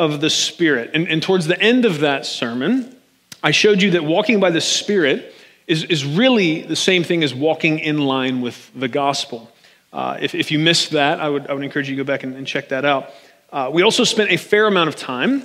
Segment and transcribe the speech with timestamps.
[0.00, 0.92] of the Spirit.
[0.94, 2.96] And, and towards the end of that sermon,
[3.42, 5.34] I showed you that walking by the Spirit
[5.66, 9.52] is, is really the same thing as walking in line with the gospel.
[9.92, 12.22] Uh, if, if you missed that, I would, I would encourage you to go back
[12.22, 13.10] and, and check that out.
[13.52, 15.44] Uh, we also spent a fair amount of time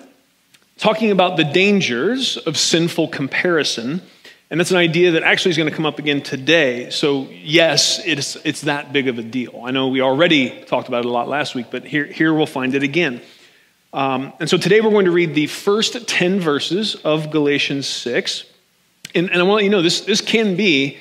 [0.78, 4.02] talking about the dangers of sinful comparison.
[4.50, 6.92] And that's an idea that actually is going to come up again today.
[6.92, 9.64] So, yes, it's, it's that big of a deal.
[9.66, 12.46] I know we already talked about it a lot last week, but here, here we'll
[12.46, 13.22] find it again.
[13.96, 18.44] Um, and so today we're going to read the first 10 verses of Galatians 6.
[19.16, 20.98] And, and I want to let you know this, this can be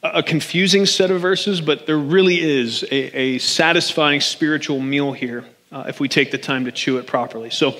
[0.00, 5.44] a confusing set of verses, but there really is a, a satisfying spiritual meal here
[5.72, 7.50] uh, if we take the time to chew it properly.
[7.50, 7.74] So,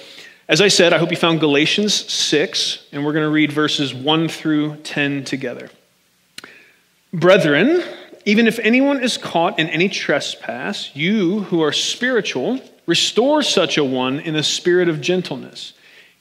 [0.49, 3.95] as I said, I hope you found Galatians 6, and we're going to read verses
[3.95, 5.71] 1 through 10 together.
[7.13, 7.85] Brethren,
[8.25, 13.85] even if anyone is caught in any trespass, you who are spiritual, Restore such a
[13.85, 15.73] one in a spirit of gentleness,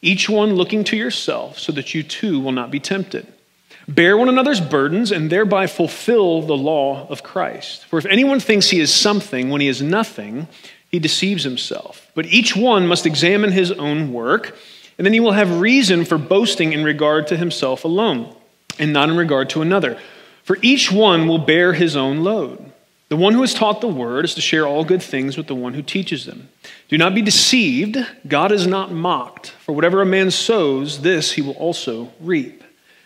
[0.02, 3.28] each one looking to yourself, so that you too will not be tempted.
[3.88, 7.86] Bear one another's burdens and thereby fulfill the law of Christ.
[7.86, 10.48] For if anyone thinks he is something when he is nothing,
[10.90, 12.10] he deceives himself.
[12.16, 14.58] But each one must examine his own work,
[14.98, 18.36] and then he will have reason for boasting in regard to himself alone,
[18.80, 20.00] and not in regard to another.
[20.44, 22.65] For each one will bear his own load.
[23.08, 25.54] The one who is taught the word is to share all good things with the
[25.54, 26.50] one who teaches them.
[26.88, 27.98] Do not be deceived.
[28.28, 29.52] God is not mocked.
[29.52, 32.64] For whatever a man sows, this he will also reap.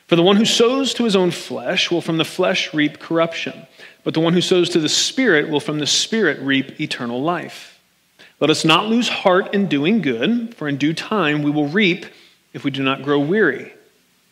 [0.08, 3.68] For the one who sows to his own flesh will from the flesh reap corruption,
[4.04, 7.80] but the one who sows to the Spirit will from the Spirit reap eternal life.
[8.40, 12.06] Let us not lose heart in doing good, for in due time we will reap
[12.54, 13.74] if we do not grow weary.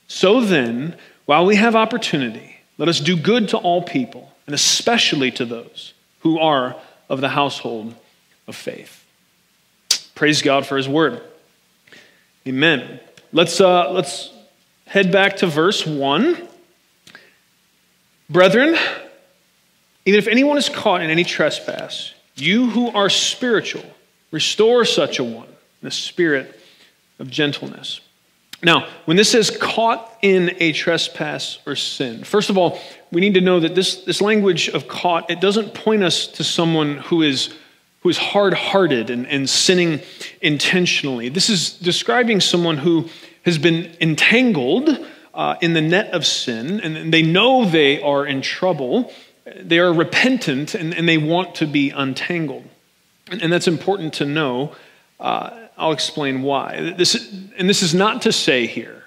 [0.08, 0.96] So then,
[1.26, 5.94] while we have opportunity, let us do good to all people and especially to those
[6.22, 6.76] who are
[7.10, 7.94] of the household
[8.48, 9.06] of faith.
[10.16, 11.22] Praise God for his word.
[12.48, 13.00] Amen.
[13.32, 14.32] Let's, uh, let's
[14.86, 16.48] head back to verse 1.
[18.30, 18.76] Brethren,
[20.06, 23.86] even if anyone is caught in any trespass, you who are spiritual,
[24.32, 26.60] restore such a one in the spirit
[27.20, 28.02] of gentleness.
[28.64, 32.80] Now, when this says caught in a trespass or sin, first of all,
[33.12, 36.44] we need to know that this, this language of caught, it doesn't point us to
[36.44, 37.54] someone who is,
[38.02, 40.02] who is hard hearted and, and sinning
[40.42, 41.30] intentionally.
[41.30, 43.10] This is describing someone who
[43.46, 48.42] has been entangled uh, in the net of sin and they know they are in
[48.42, 49.14] trouble.
[49.56, 52.66] They are repentant and, and they want to be untangled.
[53.30, 54.76] And, and that's important to know.
[55.20, 56.94] Uh, I'll explain why.
[56.98, 57.16] This,
[57.58, 58.98] and this is not to say here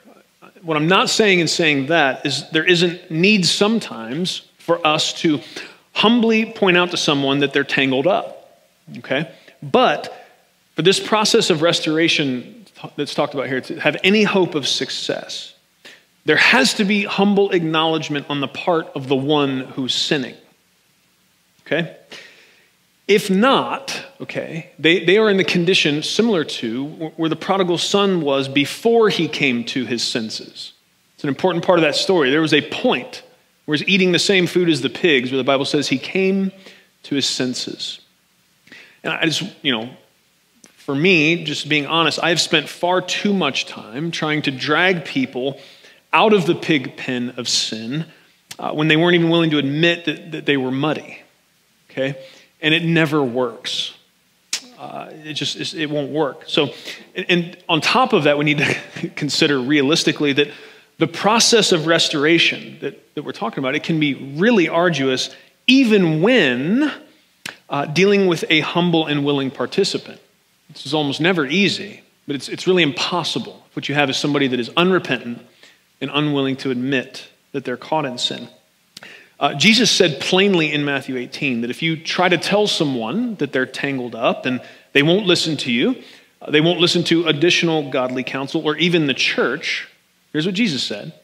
[0.63, 5.41] what I'm not saying in saying that is there isn't need sometimes for us to
[5.93, 8.61] humbly point out to someone that they're tangled up.
[8.99, 9.31] Okay?
[9.63, 10.27] But
[10.77, 12.67] for this process of restoration
[12.97, 15.55] that's talked about here to have any hope of success,
[16.25, 20.35] there has to be humble acknowledgement on the part of the one who's sinning.
[21.67, 21.97] Okay?
[23.11, 26.85] If not, okay, they, they are in the condition similar to
[27.17, 30.75] where the prodigal son was before he came to his senses.
[31.17, 32.31] It's an important part of that story.
[32.31, 33.25] There was a point
[33.65, 36.53] where he's eating the same food as the pigs, where the Bible says he came
[37.03, 38.01] to his senses.
[39.03, 39.91] And I just, you know,
[40.77, 45.59] for me, just being honest, I've spent far too much time trying to drag people
[46.13, 48.07] out of the pig pen of sin
[48.57, 51.19] uh, when they weren't even willing to admit that, that they were muddy.
[51.91, 52.17] Okay?
[52.63, 53.95] And it never works.
[54.79, 56.45] Uh, it just it won't work.
[56.47, 56.71] So,
[57.15, 60.49] and on top of that, we need to consider realistically that
[60.97, 65.35] the process of restoration that, that we're talking about it can be really arduous,
[65.67, 66.93] even when
[67.69, 70.21] uh, dealing with a humble and willing participant.
[70.71, 73.67] This is almost never easy, but it's it's really impossible.
[73.75, 75.45] What you have is somebody that is unrepentant
[76.01, 78.49] and unwilling to admit that they're caught in sin.
[79.41, 83.53] Uh, Jesus said plainly in Matthew 18 that if you try to tell someone that
[83.53, 84.61] they're tangled up and
[84.93, 85.97] they won't listen to you,
[86.43, 89.89] uh, they won't listen to additional godly counsel or even the church,
[90.33, 91.15] here's what Jesus said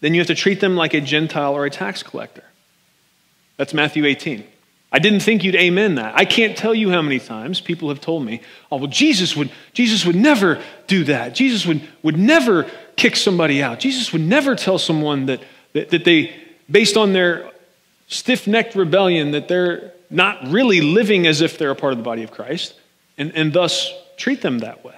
[0.00, 2.44] then you have to treat them like a Gentile or a tax collector.
[3.56, 4.44] That's Matthew 18.
[4.92, 6.14] I didn't think you'd amen that.
[6.14, 9.50] I can't tell you how many times people have told me, oh, well, Jesus would,
[9.72, 11.34] Jesus would never do that.
[11.34, 13.80] Jesus would, would never kick somebody out.
[13.80, 15.42] Jesus would never tell someone that,
[15.72, 16.36] that, that they,
[16.70, 17.50] based on their
[18.08, 22.04] stiff necked rebellion, that they're not really living as if they're a part of the
[22.04, 22.74] body of Christ
[23.18, 24.94] and, and thus treat them that way.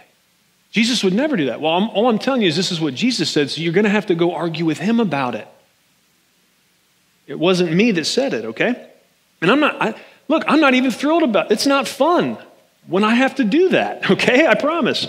[0.71, 1.61] Jesus would never do that.
[1.61, 3.85] Well, I'm, all I'm telling you is this is what Jesus said, so you're going
[3.85, 5.49] to have to go argue with him about it.
[7.27, 8.91] It wasn't me that said it, okay?
[9.41, 9.95] And I'm not, I,
[10.29, 11.53] look, I'm not even thrilled about it.
[11.53, 12.39] It's not fun
[12.87, 14.47] when I have to do that, okay?
[14.47, 15.07] I promise.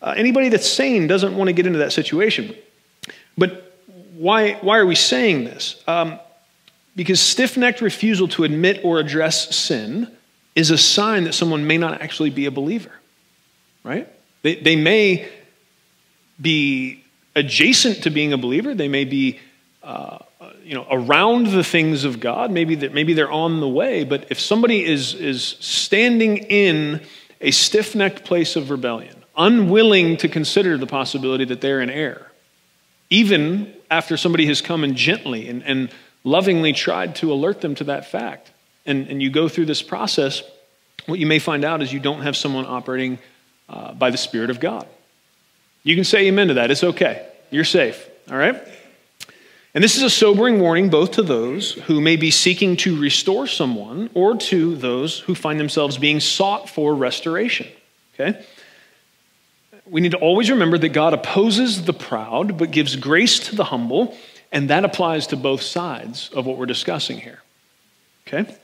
[0.00, 2.54] Uh, anybody that's sane doesn't want to get into that situation.
[3.36, 3.67] But
[4.18, 5.82] why, why are we saying this?
[5.86, 6.18] Um,
[6.96, 10.10] because stiff necked refusal to admit or address sin
[10.54, 12.92] is a sign that someone may not actually be a believer,
[13.84, 14.08] right?
[14.42, 15.28] They, they may
[16.40, 17.04] be
[17.36, 19.38] adjacent to being a believer, they may be.
[19.82, 20.18] Uh,
[20.68, 22.50] you know, around the things of God.
[22.50, 27.00] Maybe that maybe they're on the way, but if somebody is is standing in
[27.40, 32.30] a stiff-necked place of rebellion, unwilling to consider the possibility that they're in error,
[33.08, 35.90] even after somebody has come and gently and, and
[36.24, 38.50] lovingly tried to alert them to that fact,
[38.86, 40.42] and, and you go through this process,
[41.06, 43.18] what you may find out is you don't have someone operating
[43.68, 44.86] uh, by the Spirit of God.
[45.82, 46.70] You can say amen to that.
[46.70, 47.26] It's okay.
[47.50, 48.08] You're safe.
[48.30, 48.60] All right?
[49.74, 53.46] And this is a sobering warning both to those who may be seeking to restore
[53.46, 57.68] someone or to those who find themselves being sought for restoration.
[58.14, 58.44] Okay?
[59.90, 63.64] We need to always remember that God opposes the proud but gives grace to the
[63.64, 64.16] humble,
[64.52, 67.40] and that applies to both sides of what we're discussing here.
[68.26, 68.54] Okay?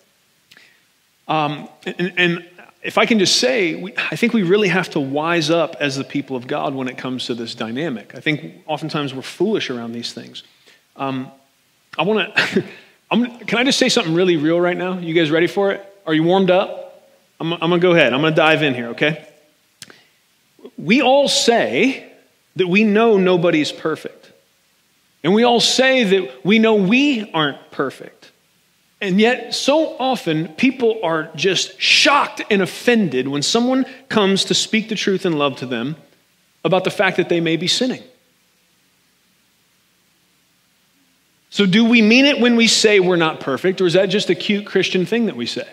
[1.28, 2.48] Um, and, and,
[2.82, 5.96] if I can just say, we, I think we really have to wise up as
[5.96, 8.14] the people of God when it comes to this dynamic.
[8.14, 10.42] I think oftentimes we're foolish around these things.
[10.94, 11.30] Um,
[11.96, 12.64] I want to,
[13.46, 14.98] can I just say something really real right now?
[14.98, 15.82] You guys ready for it?
[16.06, 17.08] Are you warmed up?
[17.40, 18.12] I'm, I'm going to go ahead.
[18.12, 19.26] I'm going to dive in here, okay?
[20.76, 22.12] We all say
[22.56, 24.32] that we know nobody's perfect.
[25.22, 28.30] And we all say that we know we aren't perfect.
[29.00, 34.88] And yet, so often, people are just shocked and offended when someone comes to speak
[34.88, 35.96] the truth and love to them
[36.64, 38.02] about the fact that they may be sinning.
[41.50, 44.30] So, do we mean it when we say we're not perfect, or is that just
[44.30, 45.68] a cute Christian thing that we say?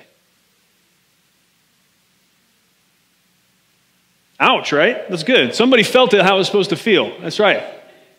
[4.42, 5.08] Ouch, right?
[5.08, 5.54] That's good.
[5.54, 7.18] Somebody felt it how it was supposed to feel.
[7.20, 7.64] That's right.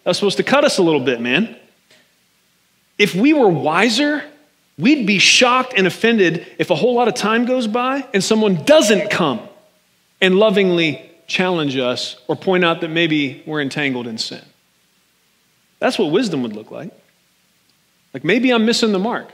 [0.05, 1.57] That's supposed to cut us a little bit, man.
[2.97, 4.23] If we were wiser,
[4.79, 8.63] we'd be shocked and offended if a whole lot of time goes by and someone
[8.65, 9.41] doesn't come
[10.21, 14.45] and lovingly challenge us or point out that maybe we're entangled in sin.
[15.81, 16.93] That's what wisdom would look like.
[18.15, 19.29] Like maybe I'm missing the mark.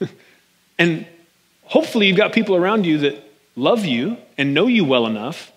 [0.78, 1.06] and
[1.62, 3.22] hopefully you've got people around you that
[3.54, 5.52] love you and know you well enough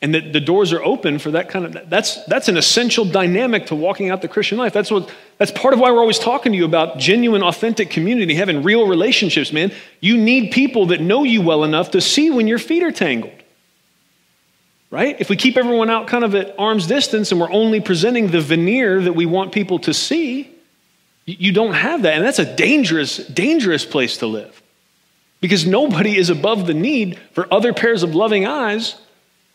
[0.00, 3.66] and that the doors are open for that kind of that's that's an essential dynamic
[3.66, 4.72] to walking out the christian life.
[4.72, 8.34] That's what that's part of why we're always talking to you about genuine authentic community
[8.34, 9.72] having real relationships man.
[10.00, 13.32] You need people that know you well enough to see when your feet are tangled
[14.90, 15.20] right?
[15.20, 18.40] If we keep everyone out kind of at arm's distance and we're only presenting the
[18.40, 20.50] veneer that we want people to see
[21.28, 22.14] you don't have that.
[22.14, 24.62] And that's a dangerous, dangerous place to live.
[25.40, 28.96] Because nobody is above the need for other pairs of loving eyes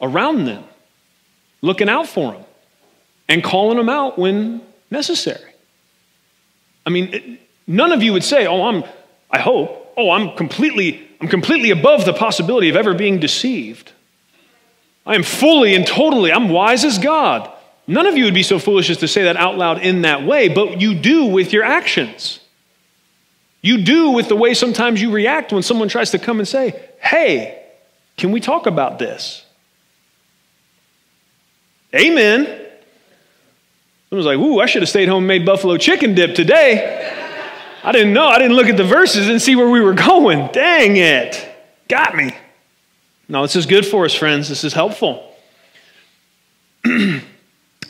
[0.03, 0.63] around them,
[1.61, 2.43] looking out for them
[3.27, 5.53] and calling them out when necessary.
[6.85, 8.83] I mean, it, none of you would say, "Oh, I'm
[9.31, 13.91] I hope, oh, I'm completely I'm completely above the possibility of ever being deceived.
[15.05, 17.49] I am fully and totally I'm wise as God."
[17.85, 20.23] None of you would be so foolish as to say that out loud in that
[20.23, 22.39] way, but you do with your actions.
[23.61, 26.79] You do with the way sometimes you react when someone tries to come and say,
[26.99, 27.61] Hey,
[28.17, 29.42] can we talk about this?
[31.95, 32.45] Amen.
[34.09, 37.21] Someone's like, Ooh, I should have stayed home and made buffalo chicken dip today.
[37.83, 38.27] I didn't know.
[38.27, 40.49] I didn't look at the verses and see where we were going.
[40.53, 41.49] Dang it.
[41.89, 42.33] Got me.
[43.27, 44.49] No, this is good for us, friends.
[44.49, 45.29] This is helpful.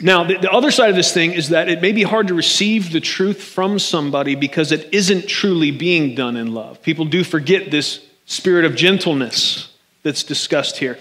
[0.03, 2.33] Now, the, the, other side of this thing is that it may be hard to
[2.33, 6.81] receive the truth from somebody because it isn't truly being done in love.
[6.81, 10.99] People do forget this spirit of gentleness that's discussed here.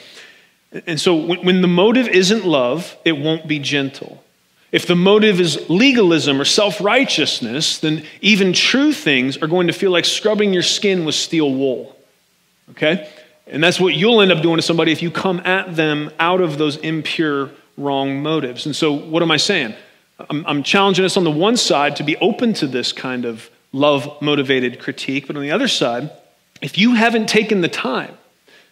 [0.86, 4.22] And so, when, the motive isn't love, it won't be gentle.
[4.70, 9.72] If the motive is legalism or self righteousness, then even true things are going to
[9.74, 11.94] feel like scrubbing your skin with steel wool.
[12.70, 13.06] Okay?
[13.46, 16.40] And that's what you'll end up doing to somebody if you come at them out
[16.40, 18.64] of those impure wrong motives.
[18.64, 19.74] And so, what am I saying?
[20.30, 23.50] I'm, I'm challenging us on the one side to be open to this kind of
[23.72, 26.10] love motivated critique, but on the other side,
[26.62, 28.16] if you haven't taken the time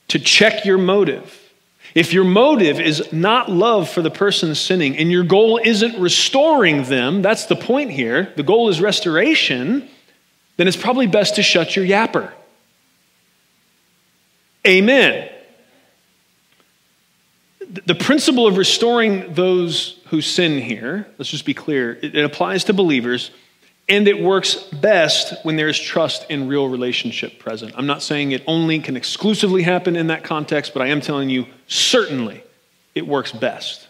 [0.09, 1.50] to check your motive
[1.95, 6.85] If your motive is not love for the person sinning and your goal isn't restoring
[6.85, 9.89] them, that's the point here, the goal is restoration,
[10.57, 12.31] then it's probably best to shut your yapper.
[14.67, 15.29] Amen.
[17.87, 22.73] The principle of restoring those who sin here, let's just be clear, it applies to
[22.73, 23.31] believers
[23.91, 27.75] and it works best when there is trust and real relationship present.
[27.77, 31.29] I'm not saying it only can exclusively happen in that context, but I am telling
[31.29, 32.45] you certainly
[32.95, 33.89] it works best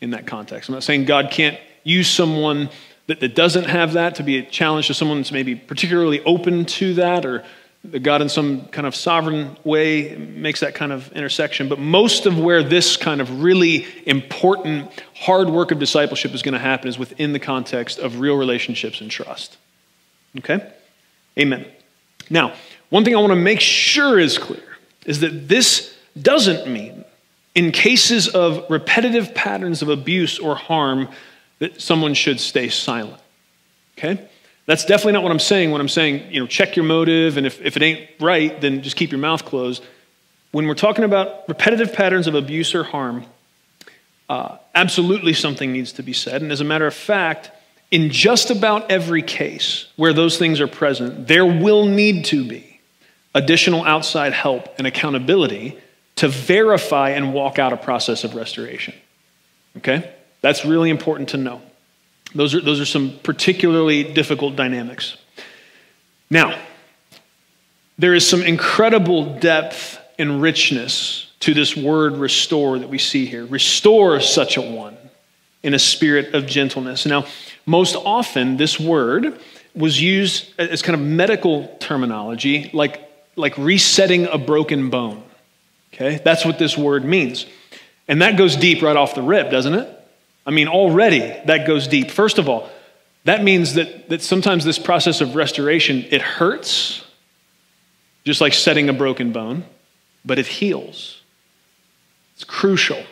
[0.00, 0.68] in that context.
[0.68, 2.68] I'm not saying God can't use someone
[3.06, 6.66] that, that doesn't have that to be a challenge to someone that's maybe particularly open
[6.66, 7.42] to that or
[7.84, 11.68] that God, in some kind of sovereign way, makes that kind of intersection.
[11.68, 16.52] But most of where this kind of really important, hard work of discipleship is going
[16.52, 19.56] to happen is within the context of real relationships and trust.
[20.38, 20.70] Okay?
[21.38, 21.66] Amen.
[22.28, 22.54] Now,
[22.90, 24.62] one thing I want to make sure is clear
[25.06, 27.04] is that this doesn't mean,
[27.54, 31.08] in cases of repetitive patterns of abuse or harm,
[31.60, 33.20] that someone should stay silent.
[33.96, 34.28] Okay?
[34.66, 37.46] That's definitely not what I'm saying when I'm saying, you know, check your motive, and
[37.46, 39.82] if, if it ain't right, then just keep your mouth closed.
[40.52, 43.24] When we're talking about repetitive patterns of abuse or harm,
[44.28, 46.42] uh, absolutely something needs to be said.
[46.42, 47.50] And as a matter of fact,
[47.90, 52.80] in just about every case where those things are present, there will need to be
[53.34, 55.76] additional outside help and accountability
[56.16, 58.94] to verify and walk out a process of restoration.
[59.78, 60.12] Okay?
[60.40, 61.60] That's really important to know.
[62.34, 65.16] Those are, those are some particularly difficult dynamics.
[66.30, 66.58] Now,
[67.98, 73.44] there is some incredible depth and richness to this word restore that we see here.
[73.44, 74.96] Restore such a one
[75.62, 77.04] in a spirit of gentleness.
[77.04, 77.26] Now,
[77.66, 79.38] most often, this word
[79.74, 85.22] was used as kind of medical terminology, like, like resetting a broken bone.
[85.94, 86.20] Okay?
[86.24, 87.46] That's what this word means.
[88.08, 89.99] And that goes deep right off the rip, doesn't it?
[90.46, 92.10] I mean, already that goes deep.
[92.10, 92.68] First of all,
[93.24, 97.04] that means that, that sometimes this process of restoration, it hurts,
[98.24, 99.64] just like setting a broken bone,
[100.24, 101.20] but it heals.
[102.34, 103.02] It's crucial.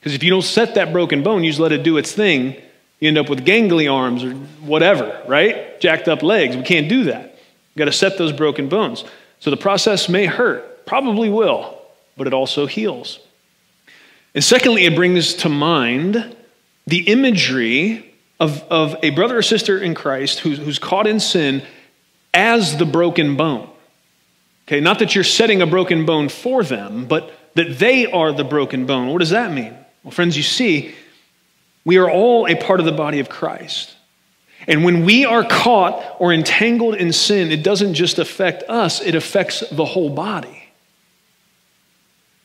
[0.00, 2.56] Because if you don't set that broken bone, you just let it do its thing,
[3.00, 4.32] you end up with gangly arms or
[4.64, 5.78] whatever, right?
[5.80, 6.56] Jacked up legs.
[6.56, 7.22] We can't do that.
[7.22, 9.04] You've got to set those broken bones.
[9.40, 11.80] So the process may hurt, probably will,
[12.16, 13.20] but it also heals.
[14.34, 16.36] And secondly, it brings to mind
[16.88, 21.62] the imagery of, of a brother or sister in Christ who's, who's caught in sin
[22.32, 23.68] as the broken bone.
[24.66, 28.44] Okay, not that you're setting a broken bone for them, but that they are the
[28.44, 29.08] broken bone.
[29.08, 29.76] What does that mean?
[30.02, 30.94] Well, friends, you see,
[31.84, 33.94] we are all a part of the body of Christ.
[34.66, 39.14] And when we are caught or entangled in sin, it doesn't just affect us, it
[39.14, 40.64] affects the whole body.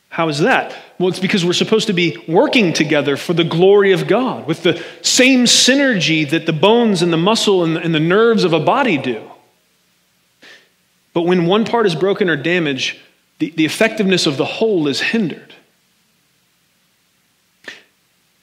[0.08, 0.76] How is that?
[0.98, 4.62] Well, it's because we're supposed to be working together for the glory of God with
[4.62, 8.96] the same synergy that the bones and the muscle and the nerves of a body
[8.96, 9.28] do.
[11.12, 12.98] But when one part is broken or damaged,
[13.38, 15.54] the, the effectiveness of the whole is hindered.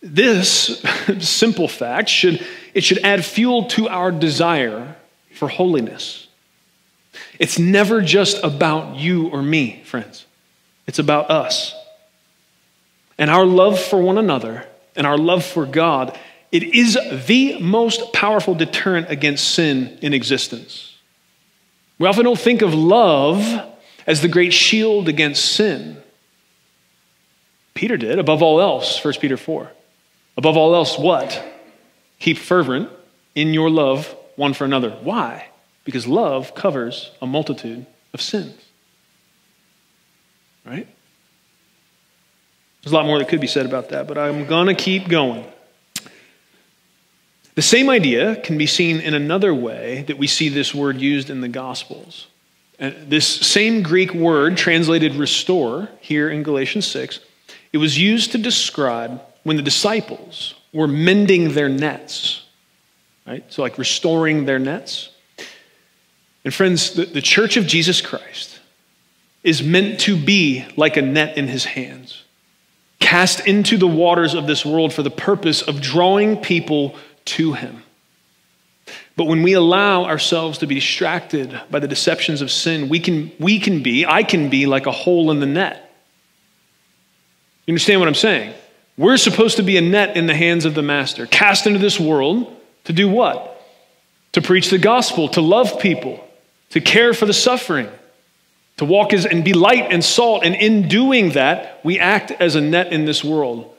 [0.02, 0.84] This
[1.20, 4.96] simple fact should, it should add fuel to our desire
[5.34, 6.28] for holiness.
[7.40, 10.26] It's never just about you or me, friends.
[10.88, 11.76] It's about us.
[13.22, 16.18] And our love for one another and our love for God,
[16.52, 16.98] it is
[17.28, 20.98] the most powerful deterrent against sin in existence.
[22.00, 23.40] We often don't think of love
[24.08, 26.02] as the great shield against sin.
[27.76, 29.72] Peter did, above all else, 1 Peter 4.
[30.38, 31.46] Above all else, what?
[32.18, 32.90] Keep fervent
[33.36, 34.98] in your love one for another.
[35.04, 35.48] Why?
[35.86, 37.86] Because love covers a multitude
[38.16, 38.60] of sins.
[40.66, 40.88] Right?
[42.82, 45.08] There's a lot more that could be said about that, but I'm going to keep
[45.08, 45.46] going.
[47.54, 51.30] The same idea can be seen in another way that we see this word used
[51.30, 52.28] in the Gospels.
[52.80, 57.20] And this same Greek word, translated restore here in Galatians 6,
[57.74, 62.46] it was used to describe when the disciples were mending their nets,
[63.28, 63.44] right?
[63.52, 65.10] So, like restoring their nets.
[66.44, 68.60] And, friends, the, the church of Jesus Christ
[69.44, 72.24] is meant to be like a net in his hands,
[73.02, 77.84] cast into the waters of this world for the purpose of drawing people to him.
[79.18, 83.32] But when we allow ourselves to be distracted by the deceptions of sin, we can,
[83.40, 85.94] we can be, I can be like a hole in the net.
[87.66, 88.54] You understand what I'm saying?
[88.98, 92.00] We're supposed to be a net in the hands of the master, cast into this
[92.00, 92.56] world
[92.86, 93.62] to do what?
[94.34, 96.26] To preach the gospel, to love people,
[96.70, 97.90] to care for the suffering,
[98.82, 100.44] To walk as and be light and salt.
[100.44, 103.72] And in doing that, we act as a net in this world,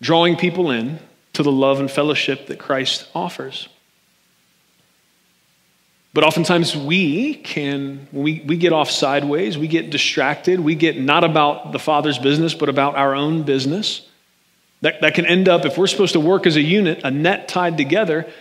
[0.00, 1.00] drawing people in
[1.32, 3.68] to the love and fellowship that Christ offers.
[6.14, 11.24] But oftentimes we can, we, we get off sideways, we get distracted, we get not
[11.24, 14.08] about the Father's business, but about our own business.
[14.82, 17.48] That, that can end up, if we're supposed to work as a unit, a net
[17.48, 18.32] tied together,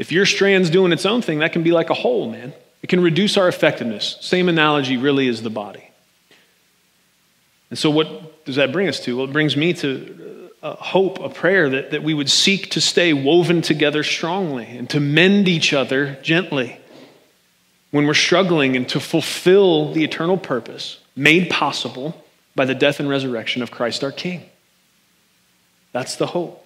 [0.00, 2.52] if your strand's doing its own thing, that can be like a hole, man.
[2.82, 4.16] It can reduce our effectiveness.
[4.20, 5.90] Same analogy really is the body.
[7.68, 9.16] And so, what does that bring us to?
[9.16, 12.80] Well, it brings me to a hope, a prayer that, that we would seek to
[12.80, 16.78] stay woven together strongly and to mend each other gently
[17.90, 23.08] when we're struggling and to fulfill the eternal purpose made possible by the death and
[23.08, 24.42] resurrection of Christ our King.
[25.92, 26.64] That's the hope.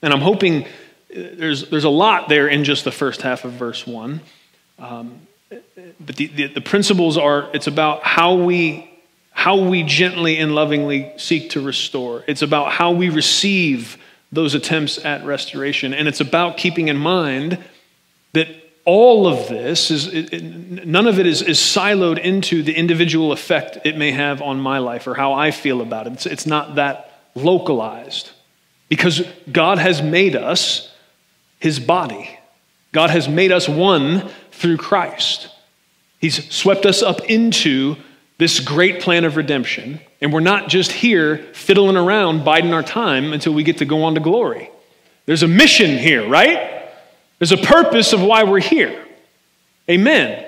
[0.00, 0.68] And I'm hoping uh,
[1.10, 4.20] there's, there's a lot there in just the first half of verse 1.
[4.78, 5.20] Um,
[5.50, 8.90] but the, the, the principles are it's about how we,
[9.30, 13.96] how we gently and lovingly seek to restore, it's about how we receive
[14.30, 17.58] those attempts at restoration, and it's about keeping in mind
[18.34, 18.48] that
[18.84, 20.42] all of this is it, it,
[20.86, 24.78] none of it is, is siloed into the individual effect it may have on my
[24.78, 26.14] life or how I feel about it.
[26.14, 28.30] It's, it's not that localized
[28.88, 30.90] because God has made us
[31.58, 32.38] his body.
[32.92, 35.48] God has made us one through Christ.
[36.20, 37.96] He's swept us up into
[38.38, 43.32] this great plan of redemption, and we're not just here fiddling around, biding our time
[43.32, 44.70] until we get to go on to glory.
[45.26, 46.90] There's a mission here, right?
[47.38, 49.04] There's a purpose of why we're here.
[49.88, 50.44] Amen.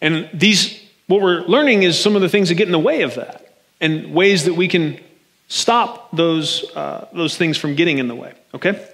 [0.00, 3.02] And these, what we're learning is some of the things that get in the way
[3.02, 5.00] of that and ways that we can
[5.48, 8.32] stop those, uh, those things from getting in the way.
[8.54, 8.86] Okay?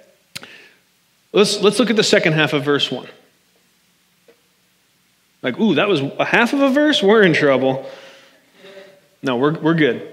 [1.33, 3.09] Let's, let's look at the second half of verse 1.
[5.43, 7.03] Like, ooh, that was a half of a verse?
[7.03, 7.89] We're in trouble.
[9.23, 10.07] No, we're, we're good.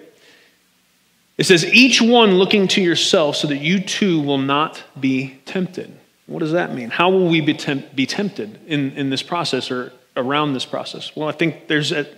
[1.37, 5.95] It says, each one looking to yourself so that you too will not be tempted.
[6.25, 6.89] What does that mean?
[6.89, 11.15] How will we be, temp- be tempted in, in this process or around this process?
[11.15, 12.09] Well, I think there's at,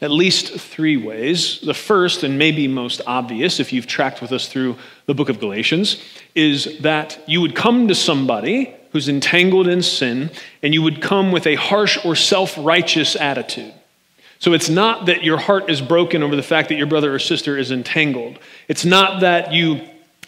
[0.00, 1.60] at least three ways.
[1.60, 5.38] The first, and maybe most obvious, if you've tracked with us through the book of
[5.38, 6.02] Galatians,
[6.34, 10.30] is that you would come to somebody who's entangled in sin,
[10.62, 13.72] and you would come with a harsh or self righteous attitude.
[14.38, 17.18] So it's not that your heart is broken over the fact that your brother or
[17.18, 18.38] sister is entangled.
[18.66, 19.80] It's not that you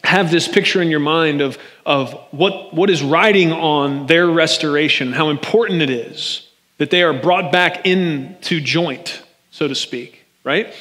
[0.04, 5.12] have this picture in your mind of, of what, what is riding on their restoration,
[5.12, 6.48] how important it is
[6.78, 10.72] that they are brought back into joint, so to speak, right?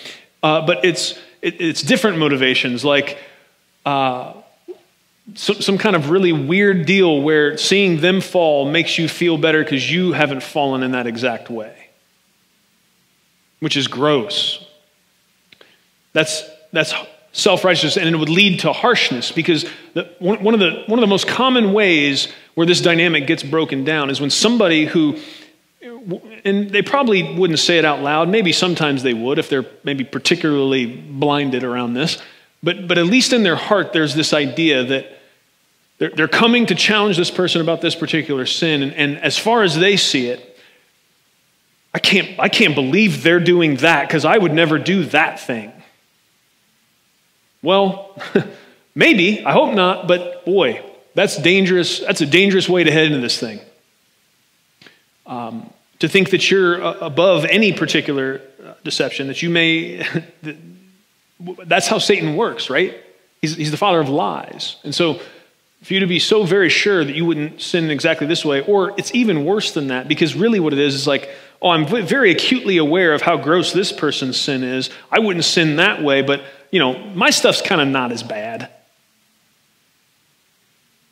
[0.42, 3.18] Uh, but it's, it, it's different motivations, like
[3.86, 4.34] uh,
[5.36, 9.64] some, some kind of really weird deal where seeing them fall makes you feel better
[9.64, 11.90] because you haven't fallen in that exact way,
[13.60, 14.66] which is gross.
[16.12, 16.94] That's, that's
[17.32, 21.02] self righteousness and it would lead to harshness because the, one, of the, one of
[21.02, 25.18] the most common ways where this dynamic gets broken down is when somebody who,
[26.46, 30.04] and they probably wouldn't say it out loud, maybe sometimes they would if they're maybe
[30.04, 32.22] particularly blinded around this,
[32.64, 35.20] but, but at least in their heart, there's this idea that
[35.98, 39.64] they're, they're coming to challenge this person about this particular sin, and, and as far
[39.64, 40.58] as they see it,
[41.94, 45.72] I can't, I can't believe they're doing that because I would never do that thing.
[47.62, 48.18] Well,
[48.96, 52.00] maybe, I hope not, but boy, that's dangerous.
[52.00, 53.60] That's a dangerous way to head into this thing.
[55.26, 60.06] Um, to think that you're above any particular uh, deception, that you may,
[61.66, 62.96] that's how Satan works, right?
[63.42, 64.78] He's, he's the father of lies.
[64.84, 65.20] And so,
[65.84, 68.94] for you to be so very sure that you wouldn't sin exactly this way, or
[68.98, 71.30] it's even worse than that, because really what it is is like,
[71.62, 74.90] oh, I'm very acutely aware of how gross this person's sin is.
[75.12, 78.70] I wouldn't sin that way, but you know, my stuff's kind of not as bad.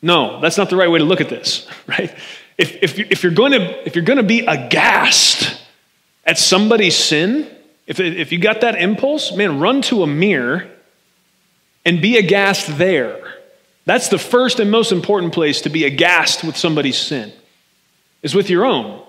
[0.00, 2.14] No, that's not the right way to look at this, right?
[2.58, 5.60] If, if, if you're going to if you're going to be aghast
[6.24, 7.46] at somebody's sin,
[7.86, 10.68] if, if you got that impulse, man, run to a mirror
[11.84, 13.34] and be aghast there.
[13.84, 17.32] That's the first and most important place to be aghast with somebody's sin,
[18.22, 19.02] is with your own.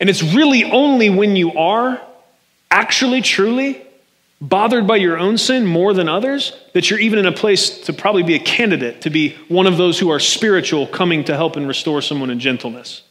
[0.00, 2.02] And it's really only when you are
[2.70, 3.80] actually, truly
[4.40, 7.92] bothered by your own sin more than others, that you're even in a place to
[7.92, 11.54] probably be a candidate to be one of those who are spiritual coming to help
[11.54, 13.02] and restore someone in gentleness.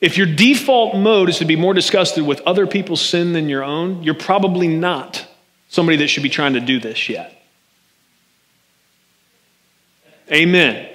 [0.00, 3.62] If your default mode is to be more disgusted with other people's sin than your
[3.62, 5.26] own, you're probably not
[5.68, 7.36] somebody that should be trying to do this yet.
[10.32, 10.88] Amen.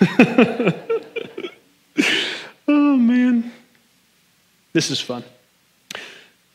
[2.68, 3.52] oh, man.
[4.72, 5.24] This is fun.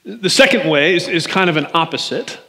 [0.04, 2.39] The second way is, is kind of an opposite.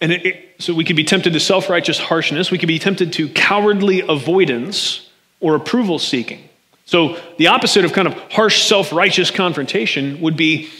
[0.00, 2.78] And it, it, so we could be tempted to self righteous harshness, we could be
[2.78, 6.45] tempted to cowardly avoidance or approval seeking.
[6.86, 10.70] So the opposite of kind of harsh self righteous confrontation would be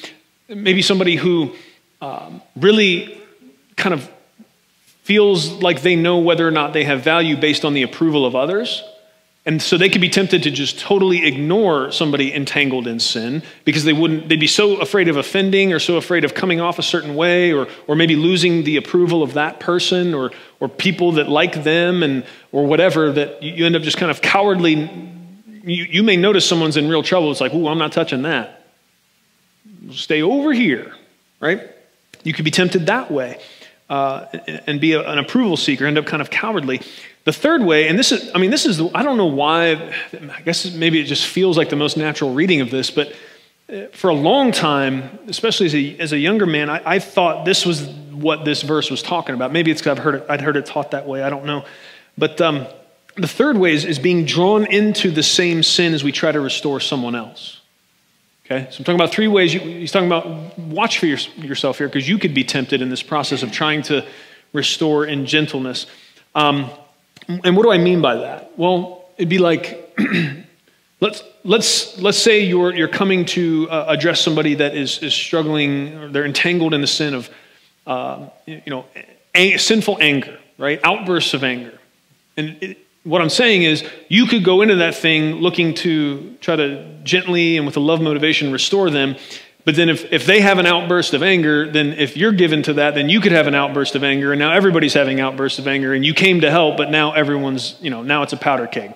[0.49, 1.53] maybe somebody who
[2.01, 3.21] um, really
[3.77, 4.09] kind of
[5.03, 8.35] feels like they know whether or not they have value based on the approval of
[8.35, 8.83] others.
[9.45, 13.85] And so they could be tempted to just totally ignore somebody entangled in sin because
[13.85, 16.83] they wouldn't, they'd be so afraid of offending or so afraid of coming off a
[16.83, 21.29] certain way or, or maybe losing the approval of that person or, or people that
[21.29, 25.13] like them and, or whatever that you end up just kind of cowardly.
[25.67, 27.33] You, you may notice someone's in real trouble.
[27.33, 28.67] It's like, ooh, I'm not touching that.
[29.91, 30.95] Stay over here,
[31.41, 31.61] right?
[32.23, 33.41] You could be tempted that way
[33.91, 34.27] uh,
[34.67, 36.81] and be a, an approval seeker, end up kind of cowardly.
[37.25, 40.41] The third way, and this is, I mean, this is, I don't know why, I
[40.45, 43.13] guess maybe it just feels like the most natural reading of this, but
[43.69, 47.45] uh, for a long time, especially as a, as a younger man, I, I thought
[47.45, 49.53] this was what this verse was talking about.
[49.53, 51.65] Maybe it's because I've heard it, I'd heard it taught that way, I don't know.
[52.17, 52.69] But um,
[53.17, 56.41] the third way is, is being drawn into the same sin as we try to
[56.41, 57.61] restore someone else.
[58.45, 59.53] Okay, so I'm talking about three ways.
[59.53, 62.91] You, he's talking about watch for your, yourself here because you could be tempted in
[62.91, 64.07] this process of trying to
[64.53, 65.87] restore in gentleness.
[66.35, 66.71] Um,
[67.27, 68.57] and what do I mean by that?
[68.57, 69.99] Well, it'd be like
[71.01, 75.97] let's let's let's say you're you're coming to uh, address somebody that is is struggling
[75.97, 77.31] or they're entangled in the sin of
[77.87, 78.85] uh, you know
[79.57, 80.79] sinful anger, right?
[80.85, 81.81] Outbursts of anger,
[82.37, 86.57] and it, what I'm saying is, you could go into that thing looking to try
[86.57, 89.15] to gently and with a love motivation restore them.
[89.65, 92.75] But then, if, if they have an outburst of anger, then if you're given to
[92.75, 94.33] that, then you could have an outburst of anger.
[94.33, 97.77] And now everybody's having outbursts of anger, and you came to help, but now everyone's,
[97.81, 98.93] you know, now it's a powder keg,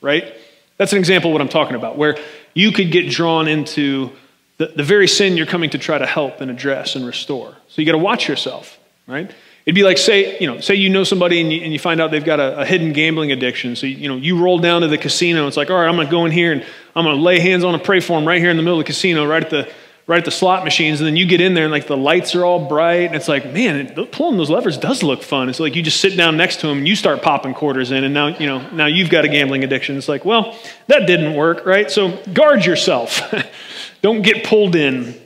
[0.00, 0.34] right?
[0.76, 2.16] That's an example of what I'm talking about, where
[2.54, 4.10] you could get drawn into
[4.58, 7.56] the, the very sin you're coming to try to help and address and restore.
[7.68, 9.30] So you got to watch yourself, right?
[9.68, 12.00] It'd be like say, you know, say you know somebody and you, and you find
[12.00, 13.76] out they've got a, a, hidden gambling addiction.
[13.76, 15.46] So, you know, you roll down to the casino.
[15.46, 16.64] It's like, all right, I'm going to go in here and
[16.96, 18.80] I'm going to lay hands on a pray for him right here in the middle
[18.80, 19.70] of the casino, right at the,
[20.06, 21.02] right at the slot machines.
[21.02, 23.08] And then you get in there and like the lights are all bright.
[23.08, 25.50] And it's like, man, pulling those levers does look fun.
[25.50, 28.04] It's like you just sit down next to him and you start popping quarters in.
[28.04, 29.98] And now, you know, now you've got a gambling addiction.
[29.98, 31.90] It's like, well, that didn't work, right?
[31.90, 33.20] So guard yourself.
[34.00, 35.20] Don't get pulled in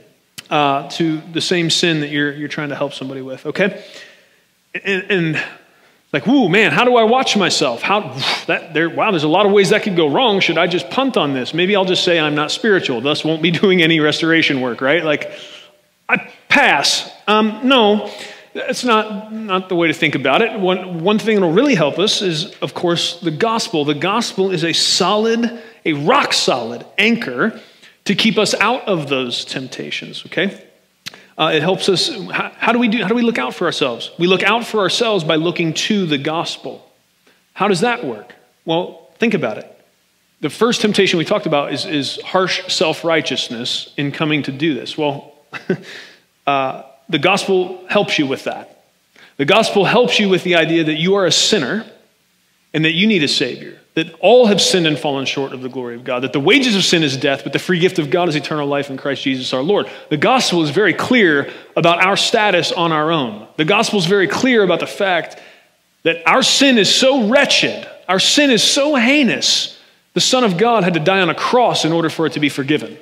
[0.49, 3.81] uh, to the same sin that you're, you're trying to help somebody with, okay?
[4.73, 5.43] And, and
[6.13, 7.81] like, whoo, man, how do I watch myself?
[7.81, 8.87] How that there?
[8.87, 10.39] Wow, there's a lot of ways that could go wrong.
[10.39, 11.55] Should I just punt on this?
[11.55, 15.03] Maybe I'll just say I'm not spiritual, thus won't be doing any restoration work, right?
[15.03, 15.31] Like,
[16.07, 17.09] I pass.
[17.27, 18.11] Um, no,
[18.53, 20.59] that's not not the way to think about it.
[20.59, 23.83] One one thing that'll really help us is, of course, the gospel.
[23.83, 27.59] The gospel is a solid, a rock solid anchor
[28.05, 30.23] to keep us out of those temptations.
[30.27, 30.63] Okay.
[31.37, 32.09] Uh, it helps us.
[32.09, 33.01] How, how, do we do?
[33.01, 34.11] How do we look out for ourselves?
[34.19, 36.87] We look out for ourselves by looking to the gospel.
[37.53, 38.33] How does that work?
[38.65, 39.69] Well, think about it.
[40.41, 44.73] The first temptation we talked about is, is harsh self righteousness in coming to do
[44.73, 44.97] this.
[44.97, 45.33] Well,
[46.47, 48.83] uh, the gospel helps you with that.
[49.37, 51.85] The gospel helps you with the idea that you are a sinner
[52.73, 55.69] and that you need a savior that all have sinned and fallen short of the
[55.69, 58.09] glory of God, that the wages of sin is death, but the free gift of
[58.09, 59.87] God is eternal life in Christ Jesus our Lord.
[60.09, 63.47] The gospel is very clear about our status on our own.
[63.57, 65.39] The gospel is very clear about the fact
[66.01, 69.79] that our sin is so wretched, our sin is so heinous,
[70.13, 72.39] the Son of God had to die on a cross in order for it to
[72.39, 72.97] be forgiven.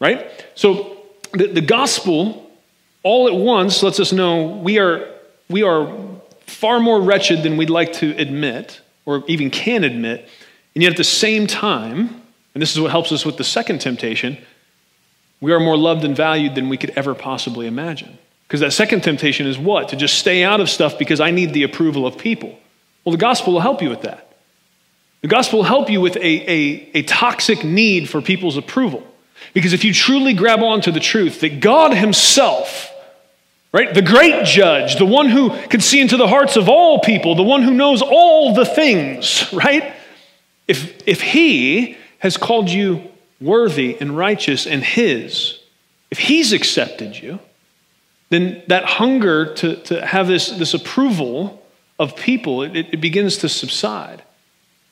[0.00, 0.30] Right?
[0.54, 0.98] So
[1.32, 2.50] the, the gospel
[3.02, 5.08] all at once lets us know we are,
[5.48, 5.92] we are
[6.40, 10.28] far more wretched than we'd like to admit or even can admit.
[10.74, 12.20] And yet at the same time,
[12.52, 14.36] and this is what helps us with the second temptation,
[15.40, 18.18] we are more loved and valued than we could ever possibly imagine.
[18.46, 19.88] Because that second temptation is what?
[19.88, 22.58] To just stay out of stuff because I need the approval of people.
[23.02, 24.36] Well, the gospel will help you with that.
[25.22, 29.06] The gospel will help you with a, a, a toxic need for people's approval.
[29.54, 32.92] Because if you truly grab onto the truth that God Himself
[33.70, 33.92] Right?
[33.92, 37.42] The great judge, the one who can see into the hearts of all people, the
[37.42, 39.92] one who knows all the things, right?
[40.66, 43.02] If, if he has called you
[43.40, 45.60] worthy and righteous and his,
[46.10, 47.40] if he's accepted you,
[48.30, 51.62] then that hunger to, to have this, this approval
[51.98, 54.22] of people, it, it begins to subside.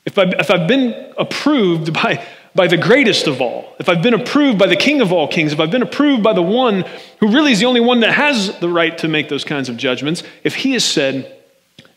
[0.05, 2.25] If, I, if I've been approved by,
[2.57, 5.53] by the greatest of all, if I've been approved by the King of all kings,
[5.53, 6.85] if I've been approved by the one
[7.21, 9.77] who really is the only one that has the right to make those kinds of
[9.77, 11.37] judgments, if he has said,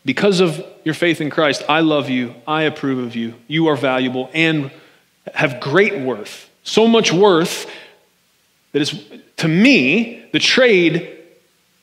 [0.04, 3.76] because of your faith in Christ, I love you, I approve of you, you are
[3.76, 4.70] valuable and
[5.34, 7.70] have great worth, so much worth
[8.72, 8.94] that it's
[9.38, 11.16] To me, the trade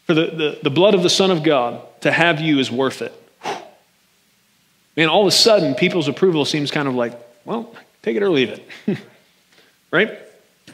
[0.05, 3.01] for the, the, the blood of the Son of God to have you is worth
[3.01, 3.11] it.
[4.95, 7.13] Man, all of a sudden, people's approval seems kind of like,
[7.45, 7.75] well,
[8.07, 8.97] take it or leave it.
[9.91, 10.17] right?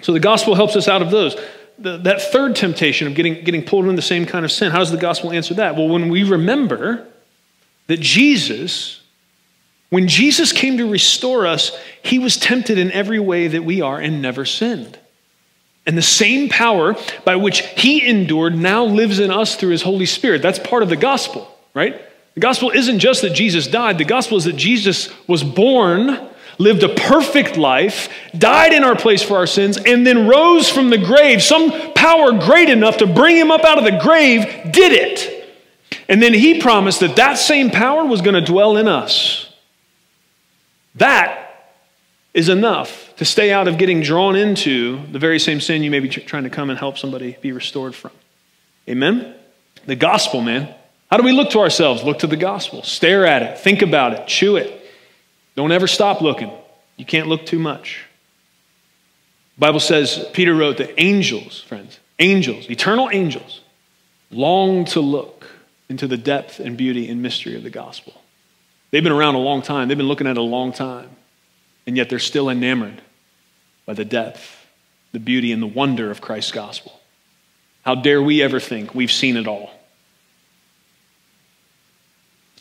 [0.02, 1.36] So the gospel helps us out of those.
[1.80, 4.80] The, that third temptation of getting, getting pulled into the same kind of sin, how
[4.80, 5.76] does the gospel answer that?
[5.76, 7.08] Well, when we remember
[7.88, 9.02] that Jesus,
[9.90, 14.00] when Jesus came to restore us, he was tempted in every way that we are
[14.00, 15.00] and never sinned.
[15.88, 20.06] And the same power by which he endured now lives in us through his Holy
[20.06, 20.44] Spirit.
[20.44, 22.00] That's part of the gospel, right?
[22.36, 26.84] The gospel isn't just that Jesus died, the gospel is that Jesus was born, lived
[26.84, 30.98] a perfect life, died in our place for our sins, and then rose from the
[30.98, 31.42] grave.
[31.42, 35.44] Some power great enough to bring him up out of the grave did it.
[36.08, 39.52] And then he promised that that same power was going to dwell in us.
[40.96, 41.40] That
[42.34, 46.00] is enough to stay out of getting drawn into the very same sin you may
[46.00, 48.12] be trying to come and help somebody be restored from.
[48.90, 49.36] Amen?
[49.86, 50.74] The gospel, man.
[51.10, 52.04] How do we look to ourselves?
[52.04, 52.82] Look to the gospel.
[52.84, 53.60] Stare at it.
[53.60, 54.28] Think about it.
[54.28, 54.83] Chew it.
[55.56, 56.52] Don't ever stop looking.
[56.98, 58.06] You can't look too much.
[59.56, 63.62] The Bible says, Peter wrote that angels, friends, angels, eternal angels,
[64.32, 65.46] long to look
[65.90, 68.14] into the depth and beauty and mystery of the gospel.
[68.92, 71.10] They've been around a long time, they've been looking at it a long time,
[71.86, 73.02] and yet they're still enamored
[73.86, 74.66] by the depth,
[75.12, 77.00] the beauty, and the wonder of Christ's gospel.
[77.84, 79.72] How dare we ever think we've seen it all?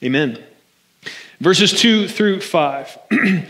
[0.02, 0.42] Amen.
[1.42, 2.98] Verses 2 through 5.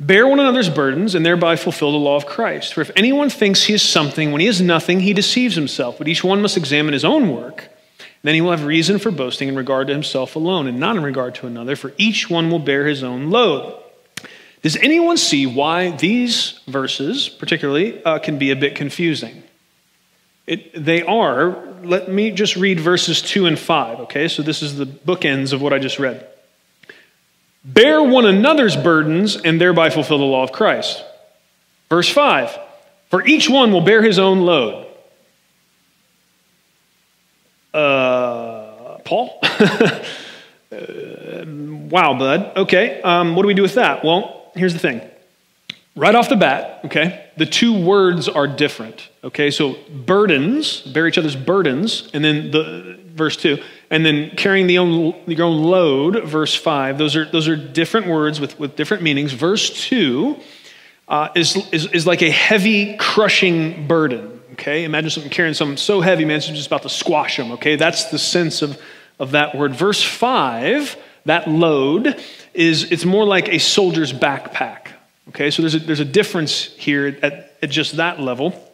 [0.00, 2.72] Bear one another's burdens and thereby fulfill the law of Christ.
[2.72, 5.98] For if anyone thinks he is something when he is nothing, he deceives himself.
[5.98, 7.68] But each one must examine his own work.
[8.22, 11.02] Then he will have reason for boasting in regard to himself alone and not in
[11.02, 13.78] regard to another, for each one will bear his own load.
[14.62, 19.42] Does anyone see why these verses, particularly, uh, can be a bit confusing?
[20.48, 21.62] It, they are.
[21.82, 24.28] Let me just read verses 2 and 5, okay?
[24.28, 26.26] So this is the bookends of what I just read.
[27.62, 31.04] Bear one another's burdens and thereby fulfill the law of Christ.
[31.90, 32.58] Verse 5
[33.10, 34.86] For each one will bear his own load.
[37.74, 39.38] Uh, Paul?
[39.42, 40.04] uh,
[41.90, 42.56] wow, bud.
[42.56, 44.02] Okay, um, what do we do with that?
[44.02, 45.02] Well, here's the thing.
[45.98, 49.08] Right off the bat, okay, the two words are different.
[49.24, 49.74] Okay, so
[50.06, 53.58] burdens, bear each other's burdens, and then the verse two,
[53.90, 56.98] and then carrying the own, your own load, verse five.
[56.98, 59.32] Those are those are different words with, with different meanings.
[59.32, 60.36] Verse two
[61.08, 64.40] uh, is, is is like a heavy, crushing burden.
[64.52, 67.50] Okay, imagine something carrying something so heavy, man, it's just about to squash them.
[67.52, 68.80] Okay, that's the sense of
[69.18, 69.74] of that word.
[69.74, 72.22] Verse five, that load
[72.54, 74.87] is it's more like a soldier's backpack.
[75.28, 78.64] Okay, so there's a, there's a difference here at, at just that level.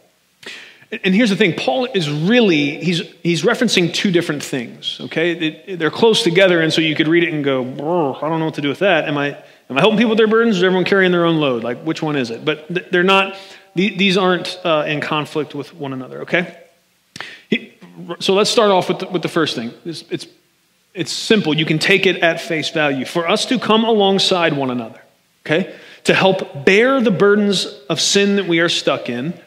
[1.03, 5.31] And here's the thing Paul is really, he's, he's referencing two different things, okay?
[5.31, 8.45] It, they're close together, and so you could read it and go, I don't know
[8.45, 9.07] what to do with that.
[9.07, 9.29] Am I,
[9.69, 11.63] am I helping people with their burdens, or is everyone carrying their own load?
[11.63, 12.45] Like, which one is it?
[12.45, 13.35] But they're not,
[13.73, 16.57] these aren't uh, in conflict with one another, okay?
[18.19, 19.73] So let's start off with the, with the first thing.
[19.85, 20.27] It's, it's,
[20.93, 21.55] it's simple.
[21.55, 23.05] You can take it at face value.
[23.05, 25.01] For us to come alongside one another,
[25.45, 25.75] okay?
[26.05, 29.39] To help bear the burdens of sin that we are stuck in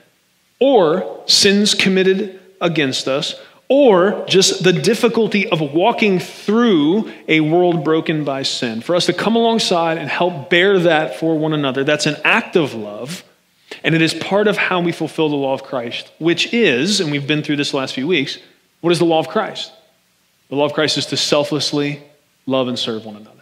[0.58, 3.34] or sins committed against us,
[3.68, 8.80] or just the difficulty of walking through a world broken by sin.
[8.80, 12.56] For us to come alongside and help bear that for one another, that's an act
[12.56, 13.22] of love.
[13.84, 17.12] And it is part of how we fulfill the law of Christ, which is, and
[17.12, 18.38] we've been through this last few weeks,
[18.80, 19.70] what is the law of Christ?
[20.48, 22.02] The law of Christ is to selflessly
[22.46, 23.37] love and serve one another.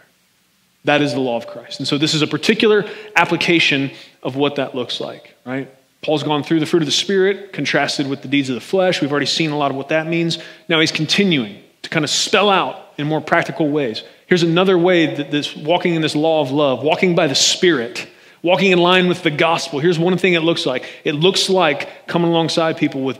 [0.85, 1.79] That is the law of Christ.
[1.79, 3.91] And so this is a particular application
[4.23, 5.69] of what that looks like, right?
[6.01, 9.01] Paul's gone through the fruit of the Spirit, contrasted with the deeds of the flesh.
[9.01, 10.37] We've already seen a lot of what that means.
[10.69, 14.03] Now he's continuing to kind of spell out in more practical ways.
[14.27, 18.07] Here's another way that this walking in this law of love, walking by the Spirit,
[18.41, 19.79] walking in line with the gospel.
[19.79, 23.19] Here's one thing it looks like it looks like coming alongside people with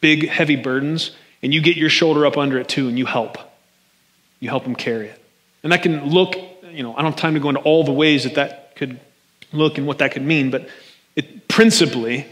[0.00, 1.12] big, heavy burdens,
[1.42, 3.38] and you get your shoulder up under it too, and you help.
[4.40, 5.18] You help them carry it.
[5.62, 6.34] And that can look,
[6.72, 8.98] you know, I don't have time to go into all the ways that that could
[9.52, 10.68] look and what that could mean, but
[11.14, 12.26] it, principally,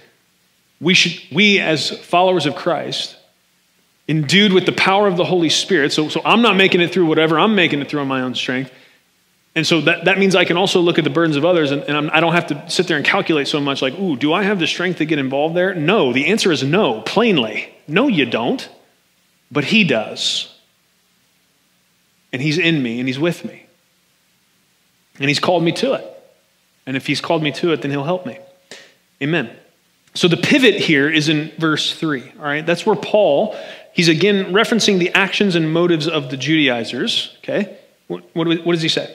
[0.80, 3.16] we, should, we as followers of Christ,
[4.08, 7.06] endued with the power of the Holy Spirit, so, so I'm not making it through
[7.06, 8.72] whatever I'm making it through on my own strength.
[9.54, 11.82] And so that, that means I can also look at the burdens of others, and,
[11.82, 14.16] and I'm, I do not have to sit there and calculate so much like, ooh,
[14.16, 15.74] do I have the strength to get involved there?
[15.74, 16.12] No.
[16.12, 17.74] The answer is no, plainly.
[17.86, 18.68] No, you don't.
[19.50, 20.52] But He does.
[22.32, 23.66] And He's in me, and He's with me.
[25.20, 26.04] And He's called me to it.
[26.86, 28.38] And if He's called me to it, then He'll help me.
[29.22, 29.50] Amen.
[30.14, 32.32] So the pivot here is in verse 3.
[32.38, 33.56] All right, that's where Paul,
[33.92, 37.36] he's again referencing the actions and motives of the Judaizers.
[37.38, 37.78] Okay,
[38.08, 39.14] what, what, what does he say?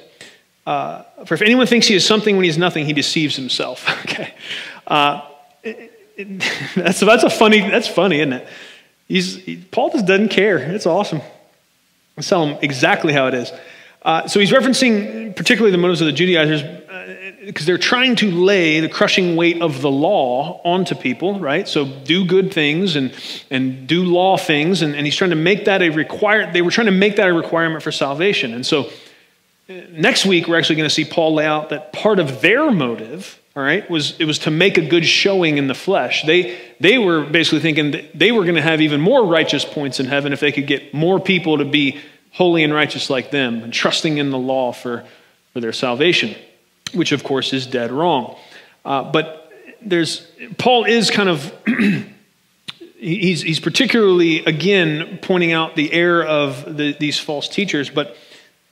[0.65, 3.87] Uh, for if anyone thinks he is something when he's nothing, he deceives himself.
[4.05, 4.33] okay,
[4.87, 5.21] uh,
[6.75, 8.47] that's that's a funny that's funny, isn't it?
[9.07, 10.57] He's he, Paul just doesn't care.
[10.57, 11.21] It's awesome.
[12.15, 13.51] Let's tell him exactly how it is.
[14.05, 16.61] Uh, so he's referencing particularly the motives of the Judaizers
[17.43, 21.67] because uh, they're trying to lay the crushing weight of the law onto people, right?
[21.67, 23.11] So do good things and,
[23.49, 26.53] and do law things, and, and he's trying to make that a require.
[26.53, 28.91] They were trying to make that a requirement for salvation, and so
[29.67, 32.69] uh, next week we're actually going to see Paul lay out that part of their
[32.69, 36.23] motive, all right, was it was to make a good showing in the flesh.
[36.27, 40.05] They they were basically thinking they were going to have even more righteous points in
[40.05, 41.99] heaven if they could get more people to be
[42.35, 45.05] holy and righteous like them, and trusting in the law for,
[45.53, 46.35] for their salvation,
[46.93, 48.37] which of course is dead wrong.
[48.83, 49.49] Uh, but
[49.81, 51.53] there's Paul is kind of
[52.97, 58.17] he's, he's particularly again pointing out the error of the, these false teachers, but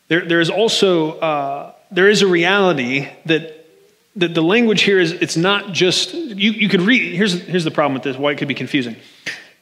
[0.09, 3.65] there, there is also uh, there is a reality that
[4.17, 7.71] that the language here is it's not just you, you could read here's here's the
[7.71, 8.97] problem with this why it could be confusing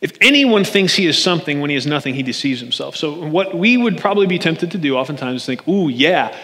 [0.01, 2.95] if anyone thinks he is something when he is nothing, he deceives himself.
[2.95, 6.35] So, what we would probably be tempted to do oftentimes is think, ooh, yeah,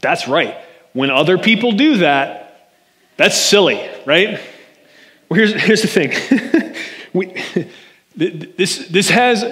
[0.00, 0.56] that's right.
[0.94, 2.74] When other people do that,
[3.16, 4.40] that's silly, right?
[5.28, 6.74] Well, here's, here's the thing
[7.12, 7.34] we,
[8.16, 9.44] this, this has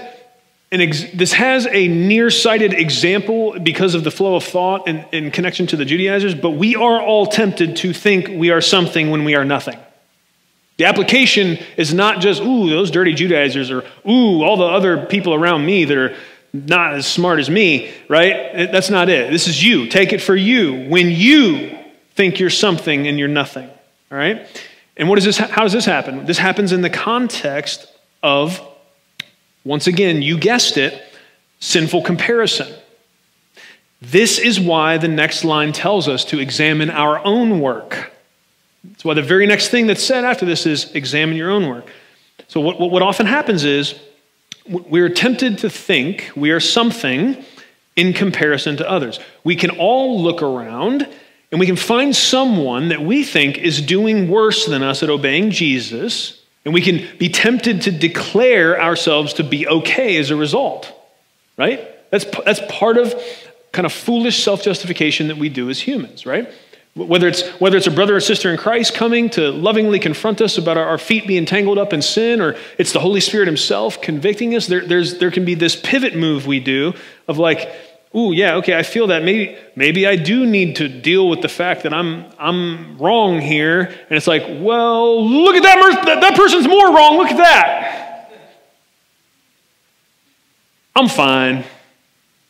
[0.72, 5.68] an ex, this has a nearsighted example because of the flow of thought and connection
[5.68, 9.36] to the Judaizers, but we are all tempted to think we are something when we
[9.36, 9.78] are nothing.
[10.76, 15.32] The application is not just, ooh, those dirty Judaizers, or ooh, all the other people
[15.32, 16.16] around me that are
[16.52, 18.70] not as smart as me, right?
[18.70, 19.30] That's not it.
[19.30, 19.88] This is you.
[19.88, 20.88] Take it for you.
[20.88, 21.78] When you
[22.14, 23.68] think you're something and you're nothing,
[24.10, 24.46] all right?
[24.96, 25.36] And what is this?
[25.36, 26.24] How does this happen?
[26.26, 27.86] This happens in the context
[28.22, 28.60] of,
[29.64, 31.02] once again, you guessed it,
[31.58, 32.72] sinful comparison.
[34.00, 38.12] This is why the next line tells us to examine our own work.
[38.90, 41.90] That's why the very next thing that's said after this is examine your own work.
[42.48, 43.94] So, what, what often happens is
[44.68, 47.44] we're tempted to think we are something
[47.94, 49.18] in comparison to others.
[49.42, 51.08] We can all look around
[51.50, 55.50] and we can find someone that we think is doing worse than us at obeying
[55.50, 60.92] Jesus, and we can be tempted to declare ourselves to be okay as a result,
[61.56, 61.80] right?
[62.10, 63.14] That's, that's part of
[63.72, 66.52] kind of foolish self justification that we do as humans, right?
[66.96, 70.56] Whether it's, whether it's a brother or sister in Christ coming to lovingly confront us
[70.56, 74.00] about our, our feet being tangled up in sin, or it's the Holy Spirit Himself
[74.00, 76.94] convicting us, there, there's, there can be this pivot move we do
[77.28, 77.70] of like,
[78.16, 79.22] ooh, yeah, okay, I feel that.
[79.22, 83.80] Maybe, maybe I do need to deal with the fact that I'm, I'm wrong here.
[83.80, 87.18] And it's like, well, look at that, that, that person's more wrong.
[87.18, 88.32] Look at that.
[90.94, 91.64] I'm fine.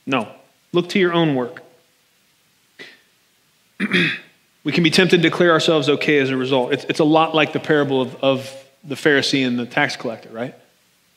[0.07, 0.29] No,
[0.73, 1.65] look to your own work.
[4.67, 6.73] we can be tempted to declare ourselves okay as a result.
[6.73, 10.29] It's, it's a lot like the parable of, of the Pharisee and the tax collector,
[10.31, 10.57] right?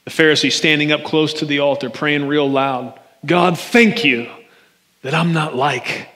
[0.05, 4.29] The Pharisee standing up close to the altar, praying real loud God, thank you
[5.01, 6.09] that I'm not like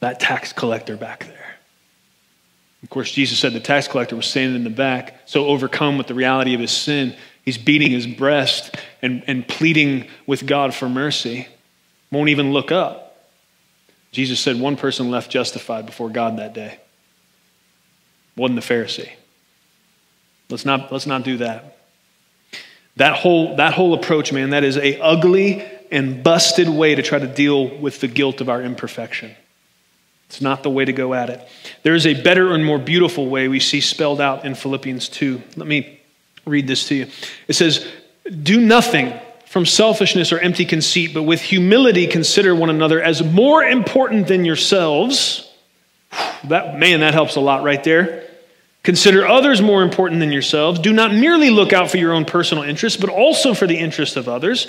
[0.00, 1.54] that tax collector back there.
[2.82, 6.08] Of course, Jesus said the tax collector was standing in the back, so overcome with
[6.08, 7.14] the reality of his sin,
[7.44, 11.46] he's beating his breast and, and pleading with God for mercy.
[12.10, 13.11] Won't even look up.
[14.12, 16.78] Jesus said one person left justified before God that day.
[18.36, 19.10] Wasn't the Pharisee.
[20.50, 21.78] Let's not, let's not do that.
[22.96, 27.18] That whole, that whole approach, man, that is a ugly and busted way to try
[27.18, 29.34] to deal with the guilt of our imperfection.
[30.28, 31.46] It's not the way to go at it.
[31.82, 35.42] There is a better and more beautiful way we see spelled out in Philippians 2.
[35.56, 36.00] Let me
[36.46, 37.06] read this to you.
[37.48, 37.86] It says,
[38.42, 39.12] Do nothing
[39.52, 44.46] from selfishness or empty conceit, but with humility consider one another as more important than
[44.46, 45.46] yourselves.
[46.44, 48.26] That man, that helps a lot right there.
[48.82, 50.80] Consider others more important than yourselves.
[50.80, 54.16] Do not merely look out for your own personal interests, but also for the interest
[54.16, 54.68] of others.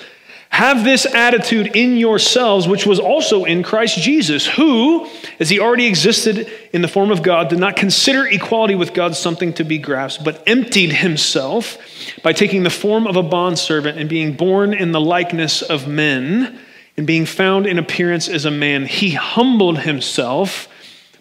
[0.54, 5.88] Have this attitude in yourselves, which was also in Christ Jesus, who, as he already
[5.88, 9.80] existed in the form of God, did not consider equality with God something to be
[9.80, 11.80] grasped, but emptied himself
[12.22, 16.60] by taking the form of a bondservant and being born in the likeness of men,
[16.98, 18.86] and being found in appearance as a man.
[18.86, 20.68] He humbled himself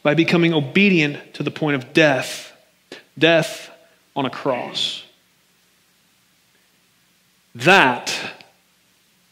[0.02, 2.52] by becoming obedient to the point of death,
[3.18, 3.70] death
[4.14, 5.04] on a cross.
[7.54, 8.41] That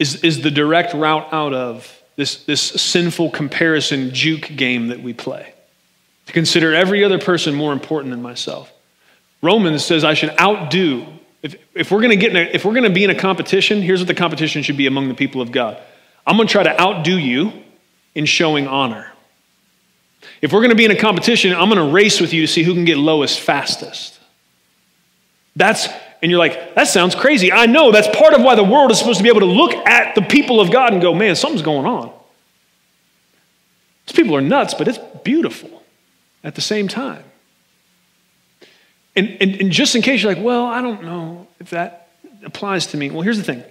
[0.00, 5.12] is, is the direct route out of this, this sinful comparison juke game that we
[5.12, 5.54] play.
[6.26, 8.72] To consider every other person more important than myself.
[9.42, 11.06] Romans says I should outdo.
[11.42, 13.14] If, if we're going to get in a, if we're going to be in a
[13.14, 15.80] competition, here's what the competition should be among the people of God.
[16.26, 17.52] I'm going to try to outdo you
[18.14, 19.10] in showing honor.
[20.40, 22.48] If we're going to be in a competition, I'm going to race with you to
[22.48, 24.18] see who can get lowest fastest.
[25.56, 25.88] That's
[26.22, 27.50] and you're like, that sounds crazy.
[27.50, 29.72] I know that's part of why the world is supposed to be able to look
[29.72, 32.12] at the people of God and go, man, something's going on.
[34.06, 35.82] These people are nuts, but it's beautiful
[36.44, 37.24] at the same time.
[39.16, 42.08] And, and, and just in case you're like, well, I don't know if that
[42.44, 43.10] applies to me.
[43.10, 43.64] Well, here's the thing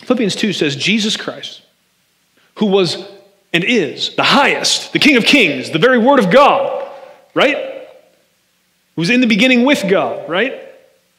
[0.00, 1.62] Philippians 2 says, Jesus Christ,
[2.56, 3.08] who was
[3.52, 6.90] and is the highest, the King of kings, the very Word of God,
[7.34, 7.56] right?
[8.96, 10.63] Who was in the beginning with God, right?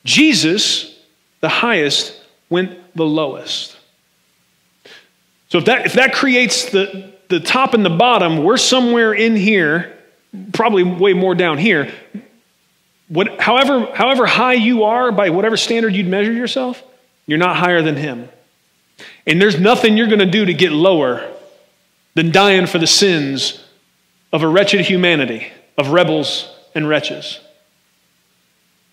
[0.06, 0.96] Jesus,
[1.42, 2.18] the highest,
[2.50, 3.76] went the lowest.
[5.50, 9.36] So if that, if that creates the, the top and the bottom, we're somewhere in
[9.36, 9.98] here,
[10.54, 11.92] probably way more down here.
[13.08, 16.82] What, however, however high you are, by whatever standard you'd measure yourself,
[17.26, 18.30] you're not higher than him.
[19.28, 21.32] And there's nothing you're going to do to get lower
[22.14, 23.64] than dying for the sins
[24.32, 27.40] of a wretched humanity, of rebels and wretches.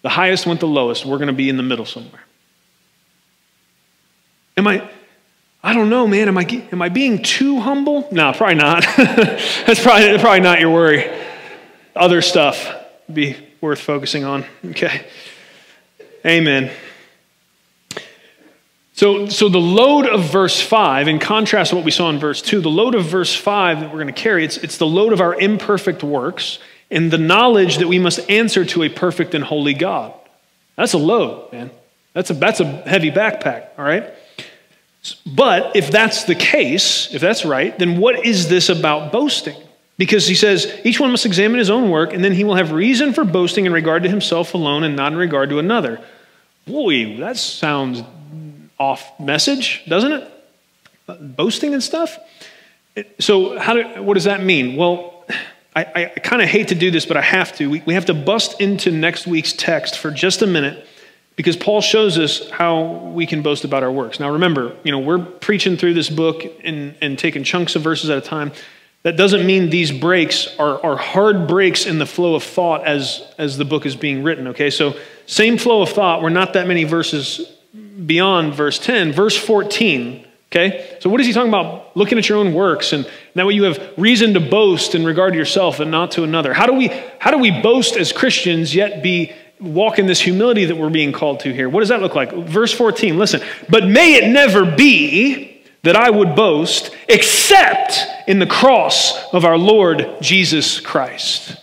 [0.03, 1.07] The highest went the lowest.
[1.07, 2.23] We're going to be in the middle somewhere.
[4.57, 4.89] Am I,
[5.63, 6.29] I don't know, man.
[6.29, 8.09] Am I, am I being too humble?
[8.11, 8.85] No, probably not.
[8.97, 11.11] That's probably, probably not your worry.
[11.95, 12.69] Other stuff
[13.13, 14.45] be worth focusing on.
[14.65, 15.07] Okay.
[16.27, 16.71] Amen.
[18.95, 22.43] So, so the load of verse 5, in contrast to what we saw in verse
[22.43, 25.13] 2, the load of verse 5 that we're going to carry, it's, it's the load
[25.13, 26.59] of our imperfect works
[26.93, 30.15] and the knowledge that we must answer to a perfect and holy God.
[30.77, 31.71] That's a load, man.
[32.13, 34.13] That's a, that's a heavy backpack, all right?
[35.27, 39.57] But if that's the case, if that's right, then what is this about boasting?
[39.97, 42.73] Because he says, each one must examine his own work, and then he will have
[42.73, 46.01] reason for boasting in regard to himself alone and not in regard to another.
[46.67, 48.03] Boy, that sounds
[48.79, 50.31] off message, doesn't it?
[51.07, 52.19] Boasting and stuff?
[53.19, 54.77] So, how do, what does that mean?
[54.77, 55.25] Well,
[55.75, 57.71] I, I kind of hate to do this, but I have to.
[57.71, 60.87] We, we have to bust into next week's text for just a minute
[61.37, 62.83] because Paul shows us how
[63.15, 64.21] we can boast about our works.
[64.21, 68.11] Now, remember, you know, we're preaching through this book and, and taking chunks of verses
[68.11, 68.53] at a time.
[69.03, 73.23] That doesn't mean these breaks are, are hard breaks in the flow of thought as,
[73.39, 74.71] as the book is being written, okay?
[74.71, 74.95] So,
[75.27, 76.23] same flow of thought.
[76.23, 77.41] We're not that many verses
[78.07, 79.13] beyond verse 10.
[79.13, 80.99] Verse 14 Okay?
[81.01, 81.97] So, what is he talking about?
[81.97, 85.33] Looking at your own works, and that way you have reason to boast in regard
[85.33, 86.53] to yourself and not to another.
[86.53, 86.89] How do we,
[87.19, 91.11] how do we boast as Christians yet be walk in this humility that we're being
[91.11, 91.71] called to here?
[91.71, 92.33] What does that look like?
[92.33, 93.41] Verse 14, listen.
[93.71, 99.57] But may it never be that I would boast except in the cross of our
[99.57, 101.57] Lord Jesus Christ.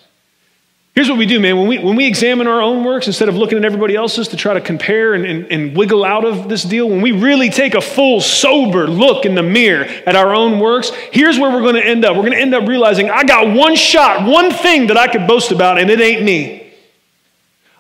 [0.99, 1.57] Here's what we do, man.
[1.57, 4.35] When we, when we examine our own works, instead of looking at everybody else's to
[4.35, 7.73] try to compare and, and, and wiggle out of this deal, when we really take
[7.73, 11.75] a full, sober look in the mirror at our own works, here's where we're going
[11.75, 12.17] to end up.
[12.17, 15.25] We're going to end up realizing I got one shot, one thing that I could
[15.25, 16.73] boast about, and it ain't me.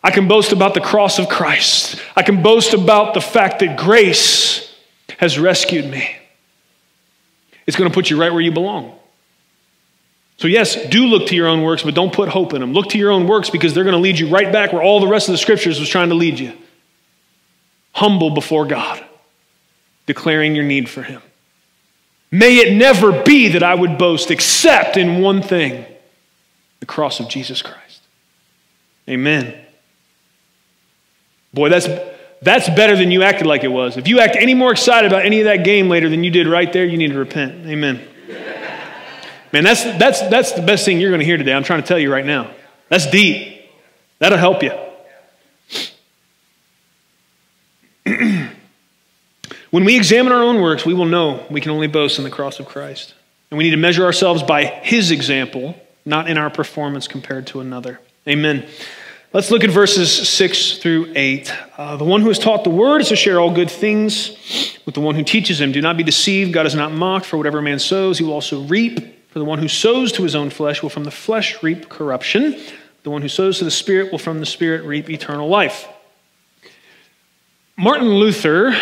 [0.01, 2.01] I can boast about the cross of Christ.
[2.15, 4.73] I can boast about the fact that grace
[5.17, 6.09] has rescued me.
[7.67, 8.97] It's going to put you right where you belong.
[10.39, 12.71] So, yes, do look to your own works, but don't put hope in them.
[12.71, 15.01] Look to your own works because they're going to lead you right back where all
[15.01, 16.53] the rest of the scriptures was trying to lead you.
[17.91, 19.03] Humble before God,
[20.05, 21.21] declaring your need for Him.
[22.31, 25.85] May it never be that I would boast except in one thing
[26.79, 28.01] the cross of Jesus Christ.
[29.09, 29.59] Amen.
[31.53, 31.89] Boy, that's,
[32.41, 33.97] that's better than you acted like it was.
[33.97, 36.47] If you act any more excited about any of that game later than you did
[36.47, 37.67] right there, you need to repent.
[37.67, 38.07] Amen.
[39.51, 41.53] Man, that's, that's, that's the best thing you're going to hear today.
[41.53, 42.51] I'm trying to tell you right now.
[42.89, 43.69] That's deep.
[44.19, 44.71] That'll help you.
[49.71, 52.29] when we examine our own works, we will know we can only boast in the
[52.29, 53.13] cross of Christ.
[53.49, 55.75] And we need to measure ourselves by his example,
[56.05, 57.99] not in our performance compared to another.
[58.27, 58.67] Amen.
[59.31, 61.53] Let's look at verses 6 through 8.
[61.77, 64.95] Uh, the one who has taught the word is to share all good things with
[64.95, 65.71] the one who teaches him.
[65.71, 66.51] Do not be deceived.
[66.51, 69.18] God is not mocked, for whatever man sows, he will also reap.
[69.29, 72.59] For the one who sows to his own flesh will from the flesh reap corruption.
[73.03, 75.87] The one who sows to the Spirit will from the Spirit reap eternal life.
[77.77, 78.75] Martin Luther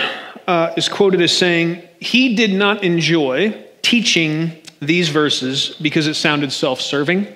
[0.47, 6.53] uh, is quoted as saying, He did not enjoy teaching these verses because it sounded
[6.53, 7.27] self serving.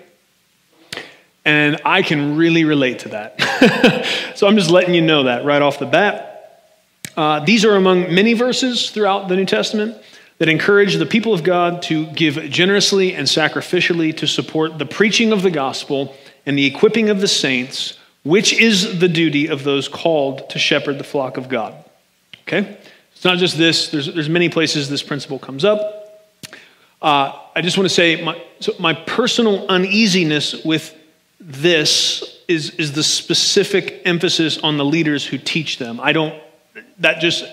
[1.43, 4.34] And I can really relate to that.
[4.36, 6.72] so I'm just letting you know that right off the bat.
[7.18, 9.97] Uh, these are among many verses throughout the New Testament
[10.42, 15.32] that encourage the people of God to give generously and sacrificially to support the preaching
[15.32, 16.16] of the gospel
[16.48, 20.98] and the equipping of the saints which is the duty of those called to shepherd
[20.98, 21.76] the flock of God.
[22.48, 22.76] Okay?
[23.14, 26.26] It's not just this, there's, there's many places this principle comes up.
[27.04, 30.98] Uh, I just want to say my, so my personal uneasiness with
[31.39, 36.00] this is, is the specific emphasis on the leaders who teach them.
[36.00, 36.34] I don't,
[36.98, 37.46] that just,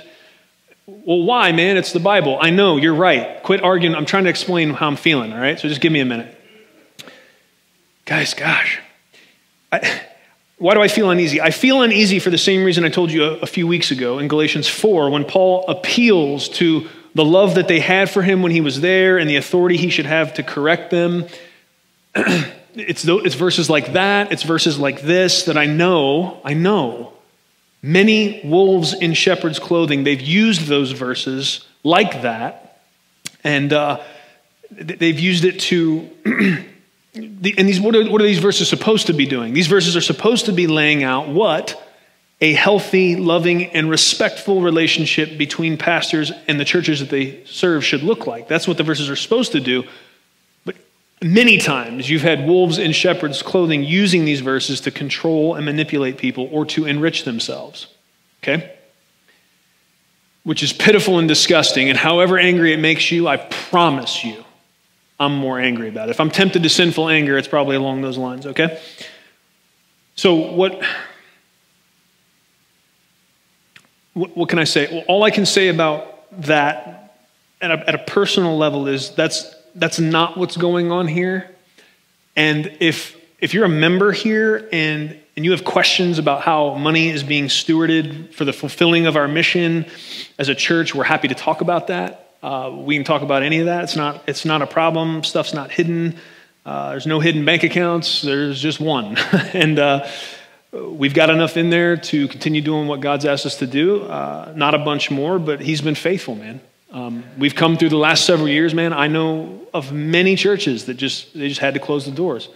[0.88, 1.76] well, why, man?
[1.76, 2.38] It's the Bible.
[2.40, 3.42] I know, you're right.
[3.42, 3.94] Quit arguing.
[3.94, 5.60] I'm trying to explain how I'm feeling, all right?
[5.60, 6.34] So just give me a minute.
[8.06, 8.80] Guys, gosh.
[9.70, 10.00] I,
[10.56, 11.42] why do I feel uneasy?
[11.42, 14.18] I feel uneasy for the same reason I told you a, a few weeks ago
[14.18, 18.50] in Galatians 4 when Paul appeals to the love that they had for him when
[18.50, 21.26] he was there and the authority he should have to correct them.
[22.14, 27.12] it's, it's verses like that, it's verses like this that I know, I know
[27.82, 32.82] Many wolves in shepherd's clothing, they've used those verses like that,
[33.44, 34.02] and uh,
[34.70, 36.10] they've used it to.
[37.14, 39.54] and these, what are, what are these verses supposed to be doing?
[39.54, 41.82] These verses are supposed to be laying out what
[42.40, 48.02] a healthy, loving, and respectful relationship between pastors and the churches that they serve should
[48.02, 48.46] look like.
[48.46, 49.84] That's what the verses are supposed to do.
[51.22, 56.16] Many times you've had wolves in shepherd's clothing using these verses to control and manipulate
[56.16, 57.88] people or to enrich themselves.
[58.42, 58.72] Okay?
[60.44, 61.88] Which is pitiful and disgusting.
[61.88, 64.44] And however angry it makes you, I promise you,
[65.18, 66.12] I'm more angry about it.
[66.12, 68.80] If I'm tempted to sinful anger, it's probably along those lines, okay?
[70.14, 70.80] So, what,
[74.14, 74.88] what, what can I say?
[74.90, 77.16] Well, all I can say about that
[77.60, 81.54] at a, at a personal level is that's that's not what's going on here.
[82.36, 87.08] And if if you're a member here and and you have questions about how money
[87.08, 89.86] is being stewarded for the fulfilling of our mission
[90.38, 92.34] as a church, we're happy to talk about that.
[92.42, 93.84] Uh, we can talk about any of that.
[93.84, 95.24] It's not it's not a problem.
[95.24, 96.16] Stuff's not hidden.
[96.66, 98.22] Uh, there's no hidden bank accounts.
[98.22, 99.16] There's just one,
[99.52, 99.78] and.
[99.78, 100.08] Uh,
[100.70, 104.02] we've got enough in there to continue doing what God's asked us to do.
[104.02, 106.60] Uh, not a bunch more, but He's been faithful, man.
[106.90, 108.92] Um, we've come through the last several years, man.
[108.92, 112.48] I know of many churches that just they just had to close the doors,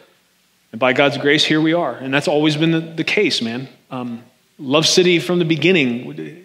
[0.73, 1.95] and by God's grace, here we are.
[1.95, 3.69] And that's always been the, the case, man.
[3.91, 4.23] Um,
[4.59, 6.17] Love City from the beginning.
[6.17, 6.45] You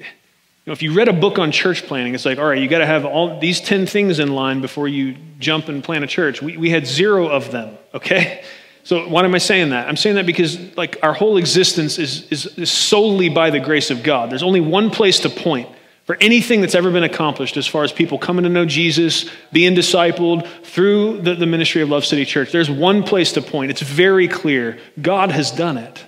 [0.66, 2.80] know, if you read a book on church planting, it's like, all right, you got
[2.80, 6.42] to have all these ten things in line before you jump and plant a church.
[6.42, 7.78] We we had zero of them.
[7.94, 8.44] Okay.
[8.84, 9.90] So why am I saying that?
[9.90, 13.92] I'm saying that because like our whole existence is, is, is solely by the grace
[13.92, 14.30] of God.
[14.30, 15.68] There's only one place to point
[16.08, 19.76] for anything that's ever been accomplished as far as people coming to know Jesus, being
[19.76, 23.72] discipled through the, the ministry of Love City Church, there's one place to point.
[23.72, 24.80] It's very clear.
[25.02, 26.06] God has done it.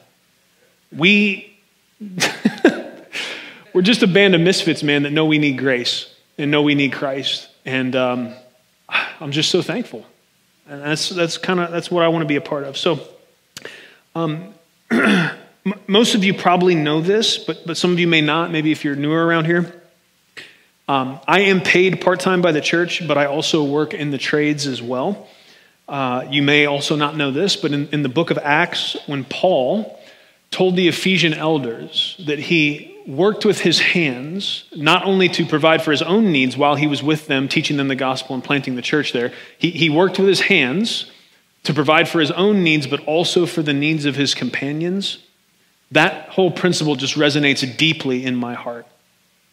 [0.96, 1.60] We,
[3.74, 6.76] we're just a band of misfits, man, that know we need grace and know we
[6.76, 7.50] need Christ.
[7.66, 8.34] And um,
[9.20, 10.06] I'm just so thankful.
[10.66, 12.78] And that's, that's kind of, that's what I want to be a part of.
[12.78, 13.02] So,
[14.16, 14.54] um,
[15.88, 18.86] most of you probably know this, but, but some of you may not, maybe if
[18.86, 19.76] you're newer around here.
[20.90, 24.18] Um, I am paid part time by the church, but I also work in the
[24.18, 25.28] trades as well.
[25.88, 29.24] Uh, you may also not know this, but in, in the book of Acts, when
[29.24, 30.00] Paul
[30.50, 35.92] told the Ephesian elders that he worked with his hands, not only to provide for
[35.92, 38.82] his own needs while he was with them, teaching them the gospel and planting the
[38.82, 41.12] church there, he, he worked with his hands
[41.66, 45.20] to provide for his own needs, but also for the needs of his companions.
[45.92, 48.88] That whole principle just resonates deeply in my heart.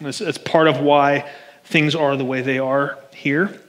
[0.00, 1.30] That's, part of why
[1.64, 3.60] things are the way they are here.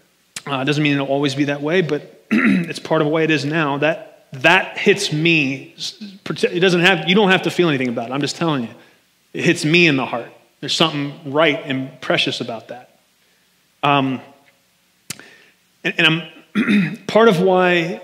[0.46, 2.02] Uh, doesn't mean it'll always be that way, but
[2.32, 3.78] it's part of the way it is now.
[3.78, 5.74] That that hits me.
[5.78, 7.08] It doesn't have.
[7.08, 8.14] You don't have to feel anything about it.
[8.14, 8.70] I'm just telling you.
[9.34, 10.32] It hits me in the heart.
[10.60, 13.00] There's something right and precious about that.
[13.84, 14.22] Um,
[15.84, 16.08] and, and
[16.56, 18.02] I'm part of why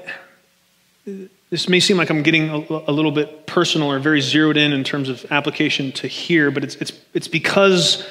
[1.53, 2.55] this may seem like I'm getting a,
[2.87, 6.63] a, little bit personal or very zeroed in in terms of application to here, but
[6.63, 8.03] it's, it's, it's because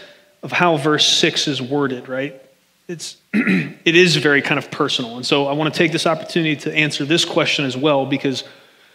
[0.45, 2.41] of how verse 6 is worded, right?
[2.87, 5.17] It's, it is very kind of personal.
[5.17, 8.45] And so I want to take this opportunity to answer this question as well because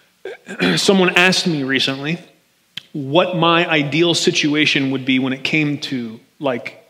[0.78, 2.18] someone asked me recently
[2.94, 6.88] what my ideal situation would be when it came to like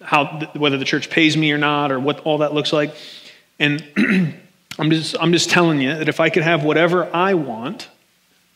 [0.00, 2.94] how whether the church pays me or not or what all that looks like.
[3.58, 3.82] And
[4.78, 7.88] I'm just, I'm just telling you that if I could have whatever I want,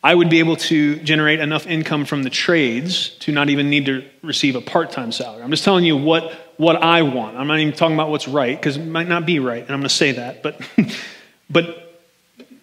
[0.04, 3.86] I would be able to generate enough income from the trades to not even need
[3.86, 5.42] to receive a part time salary.
[5.42, 7.36] I'm just telling you what, what I want.
[7.36, 9.80] I'm not even talking about what's right because it might not be right, and I'm
[9.80, 10.42] going to say that.
[10.42, 10.60] But,
[11.50, 12.00] but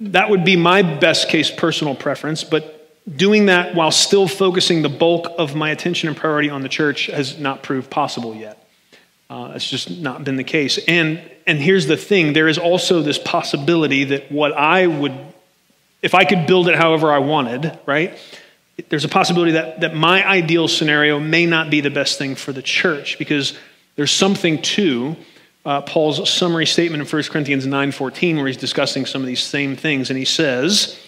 [0.02, 2.44] that would be my best case personal preference.
[2.44, 2.76] But
[3.18, 7.08] doing that while still focusing the bulk of my attention and priority on the church
[7.08, 8.68] has not proved possible yet.
[9.30, 10.80] Uh, it's just not been the case.
[10.88, 15.14] And, and here's the thing there is also this possibility that what I would
[16.04, 18.18] if I could build it however I wanted, right?
[18.88, 22.54] There's a possibility that, that my ideal scenario may not be the best thing for
[22.54, 23.58] the church because
[23.98, 25.18] there's something to
[25.66, 29.76] uh, Paul's summary statement in 1 Corinthians 9:14 where he's discussing some of these same
[29.76, 31.00] things and he says,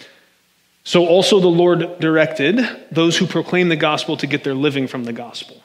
[0.84, 5.04] "So also the Lord directed those who proclaim the gospel to get their living from
[5.04, 5.61] the gospel."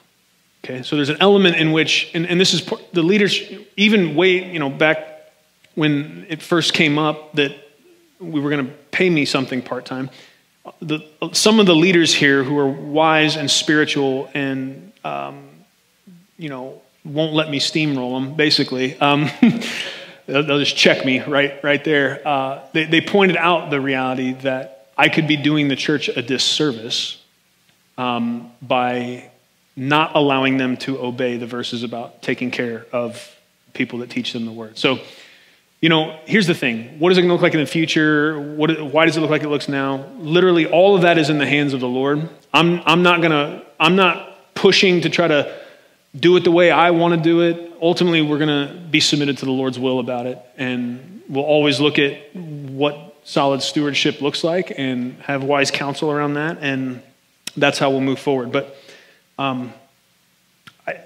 [0.67, 0.83] Okay?
[0.83, 3.41] So there's an element in which and, and this is the leaders
[3.77, 5.31] even way, you know, back
[5.77, 7.53] when it first came up that
[8.19, 10.11] we were going to pay me something part-time.
[10.81, 15.49] The, some of the leaders here who are wise and spiritual and um,
[16.37, 18.99] you know won't let me steamroll them, basically.
[18.99, 19.31] Um,
[20.27, 22.27] they'll, they'll, just check me right, right there.
[22.27, 26.21] Uh, they, they pointed out the reality that I could be doing the church a
[26.21, 27.23] disservice
[27.97, 29.31] um, by
[29.77, 33.37] not allowing them to obey the verses about taking care of
[33.75, 34.79] people that teach them the word.
[34.79, 34.99] So,
[35.81, 36.99] you know, here's the thing.
[36.99, 38.41] What is it going to look like in the future?
[38.41, 40.07] What, why does it look like it looks now?
[40.17, 42.29] Literally, all of that is in the hands of the Lord.
[42.55, 45.55] I'm, I'm not going to, I'm not pushing to try to
[46.19, 47.75] do it the way I want to do it.
[47.83, 50.39] Ultimately, we're going to be submitted to the Lord's will about it.
[50.57, 56.35] And we'll always look at what solid stewardship looks like and have wise counsel around
[56.35, 56.59] that.
[56.63, 57.03] And
[57.55, 58.51] that's how we'll move forward.
[58.51, 58.75] But
[59.39, 59.73] um,
[60.87, 61.01] I,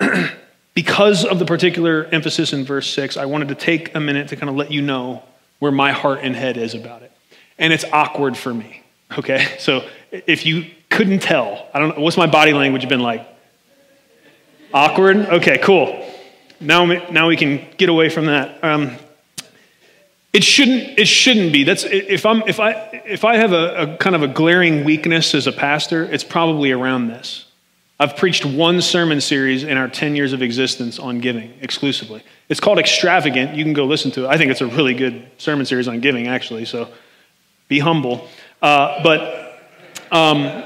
[0.74, 4.36] because of the particular emphasis in verse 6, I wanted to take a minute to
[4.36, 5.22] kind of let you know
[5.58, 7.12] where my heart and head is about it.
[7.58, 8.82] And it's awkward for me.
[9.16, 9.46] Okay?
[9.58, 13.26] So if you couldn't tell, I don't know, what's my body language been like?
[14.72, 15.16] Awkward?
[15.16, 16.06] Okay, cool.
[16.60, 18.62] Now, now we can get away from that.
[18.62, 18.96] Um,
[20.32, 21.64] it shouldn't, it shouldn't be.
[21.64, 22.72] That's, if, I'm, if, I,
[23.06, 26.70] if I have a, a kind of a glaring weakness as a pastor, it's probably
[26.70, 27.46] around this.
[28.00, 32.22] I've preached one sermon series in our 10 years of existence on giving exclusively.
[32.48, 33.54] It's called Extravagant.
[33.54, 34.28] You can go listen to it.
[34.28, 36.88] I think it's a really good sermon series on giving, actually, so
[37.68, 38.26] be humble.
[38.62, 39.60] Uh, but,
[40.10, 40.64] um,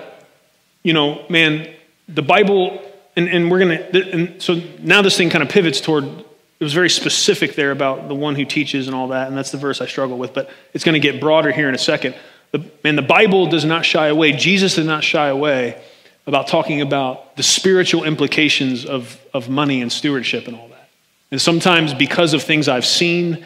[0.84, 1.74] you know, man,
[2.08, 2.80] the Bible
[3.16, 6.64] and, and we're going to, and so now this thing kind of pivots toward, it
[6.64, 9.58] was very specific there about the one who teaches and all that, and that's the
[9.58, 12.14] verse I struggle with, but it's going to get broader here in a second.
[12.52, 15.82] The, and the Bible does not shy away, Jesus did not shy away
[16.26, 20.88] about talking about the spiritual implications of, of money and stewardship and all that.
[21.30, 23.44] And sometimes because of things I've seen,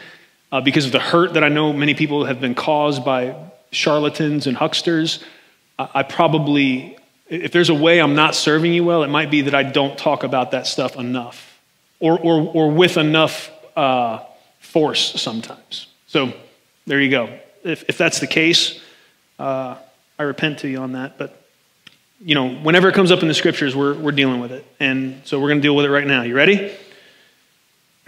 [0.51, 3.35] uh, because of the hurt that I know many people have been caused by
[3.71, 5.23] charlatans and hucksters,
[5.77, 6.97] I, I probably
[7.29, 9.97] if there's a way I'm not serving you well, it might be that I don't
[9.97, 11.59] talk about that stuff enough
[11.99, 14.23] or, or, or with enough uh,
[14.59, 15.87] force sometimes.
[16.07, 16.33] So
[16.87, 17.39] there you go.
[17.63, 18.81] If, if that's the case,
[19.37, 19.75] uh,
[20.17, 21.17] I repent to you on that.
[21.17, 21.38] But,
[22.21, 24.65] you know, whenever it comes up in the scriptures, we're, we're dealing with it.
[24.79, 26.23] And so we're going to deal with it right now.
[26.23, 26.75] You ready?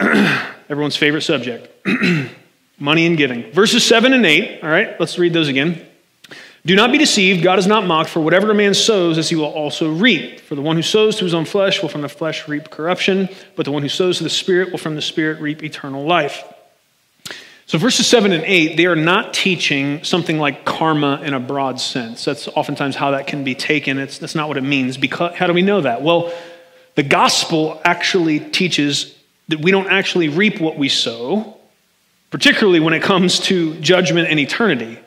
[0.00, 1.68] Everyone's favorite subject
[2.78, 3.52] money and giving.
[3.52, 4.62] Verses 7 and 8.
[4.62, 5.86] All right, let's read those again.
[6.64, 7.42] Do not be deceived.
[7.42, 10.40] God is not mocked, for whatever a man sows, as he will also reap.
[10.40, 13.28] For the one who sows to his own flesh will from the flesh reap corruption,
[13.56, 16.44] but the one who sows to the Spirit will from the Spirit reap eternal life.
[17.66, 21.80] So, verses 7 and 8, they are not teaching something like karma in a broad
[21.80, 22.24] sense.
[22.24, 23.98] That's oftentimes how that can be taken.
[23.98, 24.96] It's, that's not what it means.
[24.96, 26.02] Because, how do we know that?
[26.02, 26.32] Well,
[26.94, 29.16] the gospel actually teaches
[29.48, 31.56] that we don't actually reap what we sow,
[32.30, 34.98] particularly when it comes to judgment and eternity.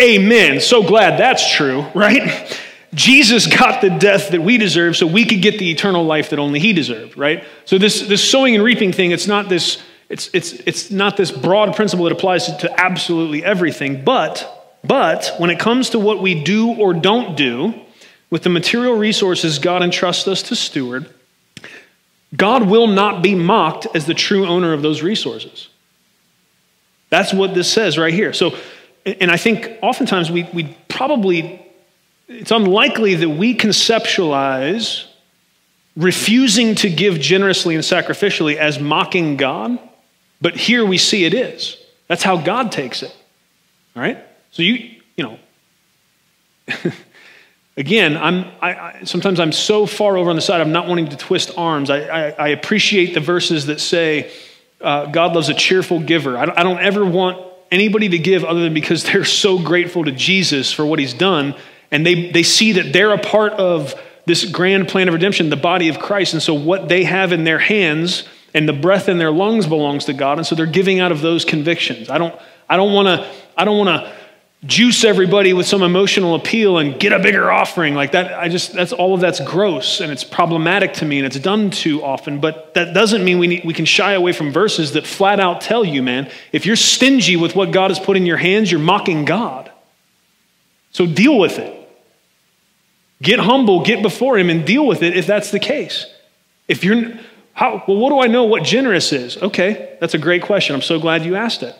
[0.00, 0.60] Amen.
[0.60, 2.60] So glad that's true, right?
[2.94, 6.38] Jesus got the death that we deserve so we could get the eternal life that
[6.38, 7.44] only he deserved, right?
[7.64, 9.82] So this, this sowing and reaping thing, it's not this,
[10.14, 15.50] it's, it's, it's not this broad principle that applies to absolutely everything, but, but when
[15.50, 17.74] it comes to what we do or don't do
[18.30, 21.12] with the material resources God entrusts us to steward,
[22.36, 25.68] God will not be mocked as the true owner of those resources.
[27.10, 28.32] That's what this says right here.
[28.32, 28.56] So
[29.04, 31.60] and I think oftentimes we, we probably,
[32.28, 35.06] it's unlikely that we conceptualize
[35.96, 39.78] refusing to give generously and sacrificially as mocking God,
[40.44, 41.78] but here we see it is.
[42.06, 43.16] That's how God takes it.
[43.96, 44.18] All right?
[44.50, 45.38] So you, you know,
[47.78, 51.08] again, I'm, I, I, sometimes I'm so far over on the side I'm not wanting
[51.08, 51.88] to twist arms.
[51.88, 54.30] I, I, I appreciate the verses that say
[54.82, 56.36] uh, God loves a cheerful giver.
[56.36, 57.42] I I don't ever want
[57.72, 61.54] anybody to give other than because they're so grateful to Jesus for what he's done.
[61.90, 63.94] And they, they see that they're a part of
[64.26, 66.34] this grand plan of redemption, the body of Christ.
[66.34, 68.24] And so what they have in their hands
[68.54, 70.38] and the breath in their lungs belongs to God.
[70.38, 72.08] And so they're giving out of those convictions.
[72.08, 72.34] I don't,
[72.68, 74.12] I don't want to, I don't want to
[74.66, 78.72] juice everybody with some emotional appeal and get a bigger offering like that i just
[78.72, 82.40] that's all of that's gross and it's problematic to me and it's done too often
[82.40, 85.60] but that doesn't mean we, need, we can shy away from verses that flat out
[85.60, 88.80] tell you man if you're stingy with what god has put in your hands you're
[88.80, 89.70] mocking god
[90.92, 91.86] so deal with it
[93.20, 96.06] get humble get before him and deal with it if that's the case
[96.68, 97.18] if you're
[97.54, 100.82] how well what do i know what generous is okay that's a great question i'm
[100.82, 101.74] so glad you asked it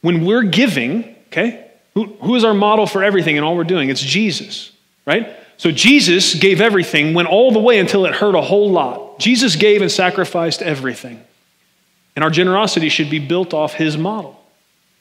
[0.00, 3.90] when we're giving, okay, who, who is our model for everything and all we're doing?
[3.90, 4.72] It's Jesus,
[5.06, 5.36] right?
[5.56, 9.18] So Jesus gave everything, went all the way until it hurt a whole lot.
[9.18, 11.22] Jesus gave and sacrificed everything.
[12.16, 14.42] And our generosity should be built off his model.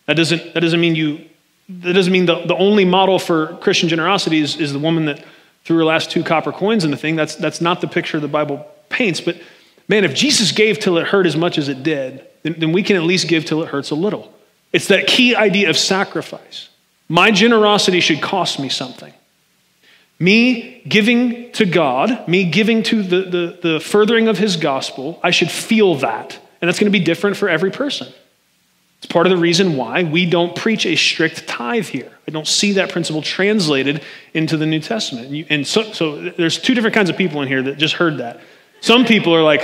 [0.06, 1.26] That doesn't, that doesn't mean you,
[1.70, 5.24] that doesn't mean the, the only model for Christian generosity is, is the woman that
[5.64, 7.16] threw her last two copper coins in the thing.
[7.16, 9.22] That's, that's not the picture the Bible paints.
[9.22, 9.42] But
[9.88, 12.84] man, if Jesus gave till it hurt as much as it did, then, then we
[12.84, 14.34] can at least give till it hurts a little.
[14.72, 16.70] It's that key idea of sacrifice.
[17.08, 19.14] My generosity should cost me something.
[20.20, 25.32] Me giving to God, me giving to the, the, the furthering of His gospel, I
[25.32, 26.38] should feel that.
[26.62, 28.14] And that's going to be different for every person.
[29.00, 32.12] It's part of the reason why we don't preach a strict tithe here.
[32.28, 35.48] I don't see that principle translated into the New Testament.
[35.50, 38.42] And so, so there's two different kinds of people in here that just heard that.
[38.82, 39.62] Some people are like,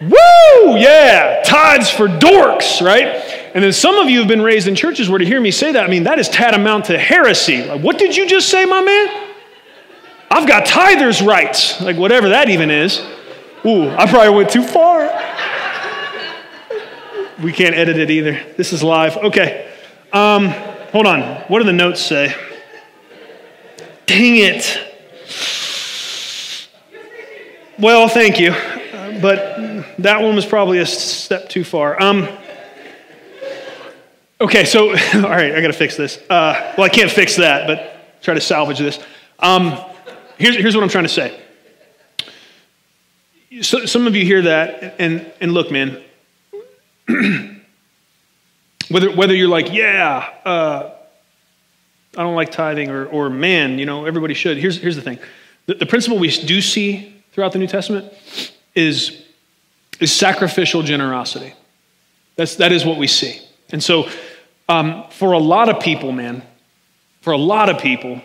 [0.00, 3.06] woo, yeah, tithes for dorks, right?
[3.54, 5.72] And then some of you have been raised in churches where to hear me say
[5.72, 7.62] that, I mean, that is tantamount to heresy.
[7.62, 9.28] Like, what did you just say, my man?
[10.30, 12.98] I've got tithers' rights, like whatever that even is.
[13.66, 15.04] Ooh, I probably went too far.
[17.42, 18.40] We can't edit it either.
[18.56, 19.16] This is live.
[19.16, 19.72] Okay.
[20.12, 20.48] Um,
[20.92, 21.42] hold on.
[21.48, 22.34] What do the notes say?
[24.06, 24.78] Dang it.
[27.78, 28.50] Well, thank you.
[28.50, 32.00] Uh, but that one was probably a step too far.
[32.02, 32.28] Um,
[34.40, 36.18] Okay, so, all right, I got to fix this.
[36.30, 38.98] Uh, well, I can't fix that, but try to salvage this.
[39.38, 39.78] Um,
[40.38, 41.38] here's, here's what I'm trying to say.
[43.60, 46.02] So, some of you hear that, and, and look, man,
[48.88, 50.90] whether, whether you're like, yeah, uh,
[52.16, 54.56] I don't like tithing, or, or man, you know, everybody should.
[54.56, 55.18] Here's, here's the thing
[55.66, 58.12] the, the principle we do see throughout the New Testament
[58.74, 59.24] is,
[60.00, 61.54] is sacrificial generosity.
[62.36, 63.40] That's, that is what we see.
[63.70, 64.08] And so,
[64.68, 66.42] um, for a lot of people, man,
[67.20, 68.20] for a lot of people,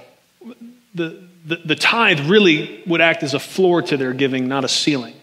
[0.93, 4.67] the, the, the tithe really would act as a floor to their giving, not a
[4.67, 5.15] ceiling.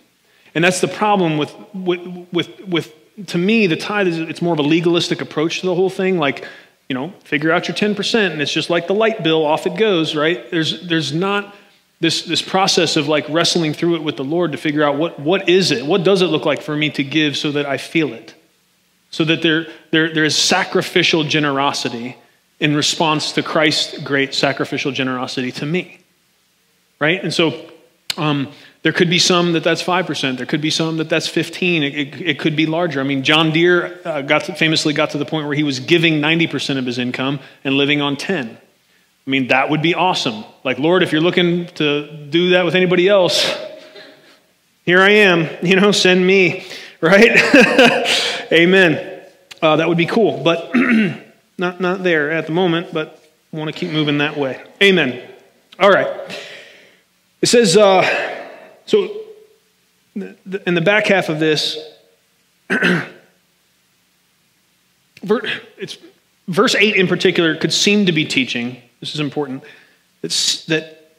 [0.55, 2.01] And that's the problem with, with,
[2.33, 2.95] with, with
[3.27, 6.19] to me, the tithe is it's more of a legalistic approach to the whole thing.
[6.19, 6.47] Like,
[6.89, 9.77] you know, figure out your 10%, and it's just like the light bill, off it
[9.77, 10.51] goes, right?
[10.51, 11.55] There's, there's not
[12.01, 15.21] this, this process of like wrestling through it with the Lord to figure out what,
[15.21, 15.87] what is it?
[15.87, 18.35] What does it look like for me to give so that I feel it?
[19.13, 22.17] so that there, there, there is sacrificial generosity
[22.59, 26.01] in response to Christ's great sacrificial generosity to me.
[26.99, 27.23] Right?
[27.23, 27.69] And so
[28.17, 28.51] um,
[28.83, 30.37] there could be some that that's 5%.
[30.37, 31.83] There could be some that that's 15.
[31.83, 33.01] It, it, it could be larger.
[33.01, 35.79] I mean, John Deere uh, got to, famously got to the point where he was
[35.79, 38.59] giving 90% of his income and living on 10.
[39.25, 40.45] I mean, that would be awesome.
[40.65, 43.57] Like, Lord, if you're looking to do that with anybody else,
[44.85, 45.49] here I am.
[45.63, 46.67] You know, send me,
[47.01, 47.31] right?
[48.53, 49.23] Amen.
[49.61, 50.73] Uh, that would be cool, but
[51.57, 54.61] not, not there at the moment, but want to keep moving that way.
[54.83, 55.23] Amen.
[55.79, 56.09] All right.
[57.41, 58.32] It says, uh,
[58.93, 59.09] so
[60.15, 61.79] in the back half of this,
[65.23, 65.97] it's,
[66.47, 69.65] verse 8 in particular could seem to be teaching, this is important,
[70.21, 70.31] that,
[70.69, 71.17] that,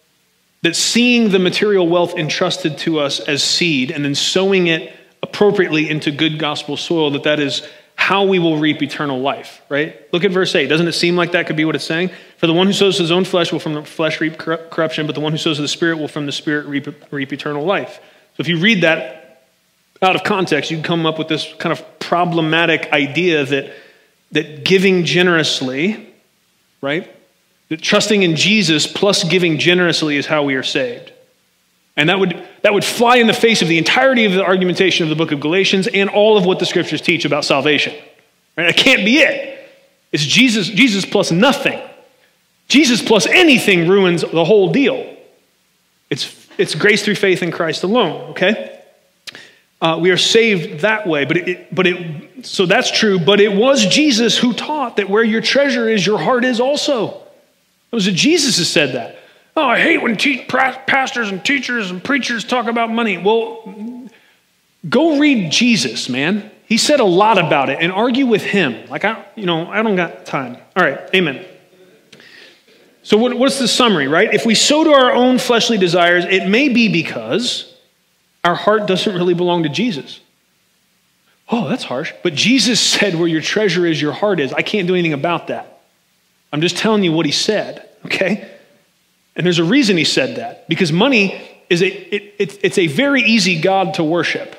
[0.61, 5.89] that seeing the material wealth entrusted to us as seed and then sowing it appropriately
[5.89, 9.96] into good gospel soil, that that is how we will reap eternal life, right?
[10.12, 10.68] Look at verse 8.
[10.68, 12.10] Doesn't it seem like that could be what it's saying?
[12.38, 15.16] For the one who sows his own flesh will from the flesh reap corruption, but
[15.16, 18.02] the one who sows the Spirit will from the Spirit reap, reap eternal life.
[18.36, 19.48] So if you read that
[20.02, 23.74] out of context, you come up with this kind of problematic idea that,
[24.34, 26.14] that giving generously,
[26.82, 27.10] right?
[27.70, 31.12] That trusting in Jesus plus giving generously is how we are saved.
[31.96, 35.04] And that would, that would fly in the face of the entirety of the argumentation
[35.04, 37.94] of the book of Galatians and all of what the scriptures teach about salvation.
[38.58, 38.68] Right?
[38.68, 39.70] That can't be it.
[40.12, 41.80] It's Jesus, Jesus plus nothing.
[42.68, 45.16] Jesus plus anything ruins the whole deal.
[46.10, 48.80] It's, it's grace through faith in Christ alone, okay?
[49.82, 53.54] Uh, we are saved that way, but it, but it, so that's true, but it
[53.54, 57.22] was Jesus who taught that where your treasure is, your heart is also.
[57.91, 59.18] It was Jesus who said that.
[59.56, 63.18] Oh, I hate when te- pastors and teachers and preachers talk about money.
[63.20, 64.10] Well,
[64.89, 66.49] go read Jesus, man.
[66.66, 68.89] He said a lot about it and argue with him.
[68.89, 70.58] Like, I, you know, I don't got time.
[70.76, 71.45] All right, amen.
[73.04, 74.34] So, what, what's the summary, right?
[74.34, 77.72] If we sow to our own fleshly desires, it may be because
[78.43, 80.20] our heart doesn't really belong to Jesus.
[81.49, 82.14] Oh, that's harsh.
[82.24, 84.54] But Jesus said, Where your treasure is, your heart is.
[84.54, 85.82] I can't do anything about that.
[86.51, 88.49] I'm just telling you what he said, okay?
[89.36, 92.88] And there's a reason he said that because money is a, it, it, it's a
[92.88, 94.56] very easy God to worship.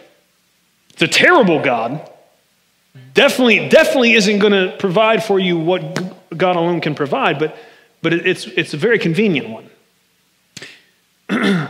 [0.91, 2.11] It's a terrible God.
[3.15, 7.57] Definitely, definitely isn't going to provide for you what God alone can provide, but,
[8.03, 9.71] but it's, it's a very convenient one.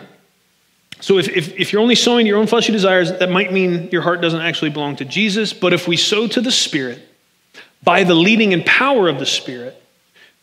[1.01, 4.03] so if, if, if you're only sowing your own fleshly desires, that might mean your
[4.03, 5.53] heart doesn't actually belong to Jesus.
[5.53, 7.03] But if we sow to the Spirit,
[7.83, 9.81] by the leading and power of the Spirit,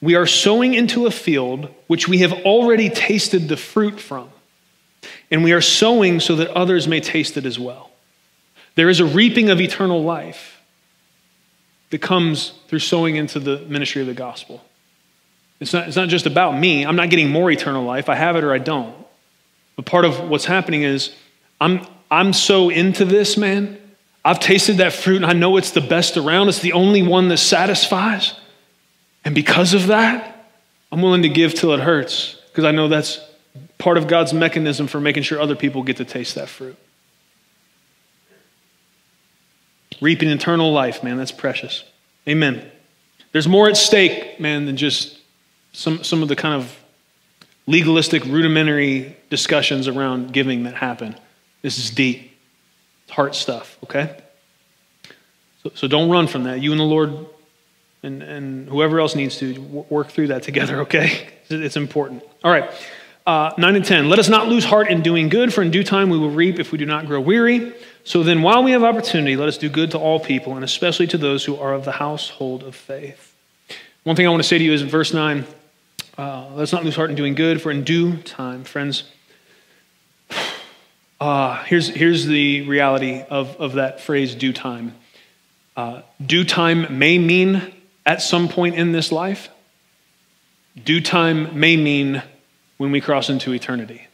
[0.02, 4.30] we are sowing into a field which we have already tasted the fruit from.
[5.30, 7.92] And we are sowing so that others may taste it as well.
[8.76, 10.62] There is a reaping of eternal life
[11.92, 14.64] that comes through sowing into the ministry of the gospel.
[15.60, 16.86] It's not, it's not just about me.
[16.86, 18.10] I'm not getting more eternal life.
[18.10, 18.96] I have it or I don't.
[19.76, 21.14] But part of what's happening is
[21.60, 23.78] I'm, I'm so into this, man.
[24.26, 26.50] I've tasted that fruit and I know it's the best around.
[26.50, 28.34] It's the only one that satisfies.
[29.24, 30.50] And because of that,
[30.92, 33.20] I'm willing to give till it hurts because I know that's
[33.78, 36.78] part of God's mechanism for making sure other people get to taste that fruit.
[40.00, 41.84] Reaping eternal life, man, that's precious.
[42.28, 42.70] Amen.
[43.32, 45.18] There's more at stake, man, than just
[45.74, 46.78] some, some of the kind of
[47.68, 51.16] legalistic, rudimentary discussions around giving that happen.
[51.62, 52.38] This is deep.
[53.04, 54.18] It's heart stuff, okay?
[55.64, 56.60] So, so don't run from that.
[56.62, 57.28] You and the Lord
[58.04, 61.28] and, and whoever else needs to work through that together, okay?
[61.50, 62.24] It's important.
[62.44, 62.72] All right.
[63.26, 64.10] Uh, 9 and 10.
[64.10, 66.60] Let us not lose heart in doing good, for in due time we will reap
[66.60, 67.74] if we do not grow weary.
[68.04, 71.06] So then, while we have opportunity, let us do good to all people, and especially
[71.08, 73.36] to those who are of the household of faith.
[74.04, 75.46] One thing I want to say to you is in verse 9
[76.18, 79.04] uh, let us not lose heart in doing good, for in due time, friends,
[81.20, 84.96] uh, here's, here's the reality of, of that phrase, due time.
[85.78, 87.74] Uh, due time may mean
[88.06, 89.50] at some point in this life,
[90.84, 92.24] due time may mean
[92.78, 94.08] when we cross into eternity.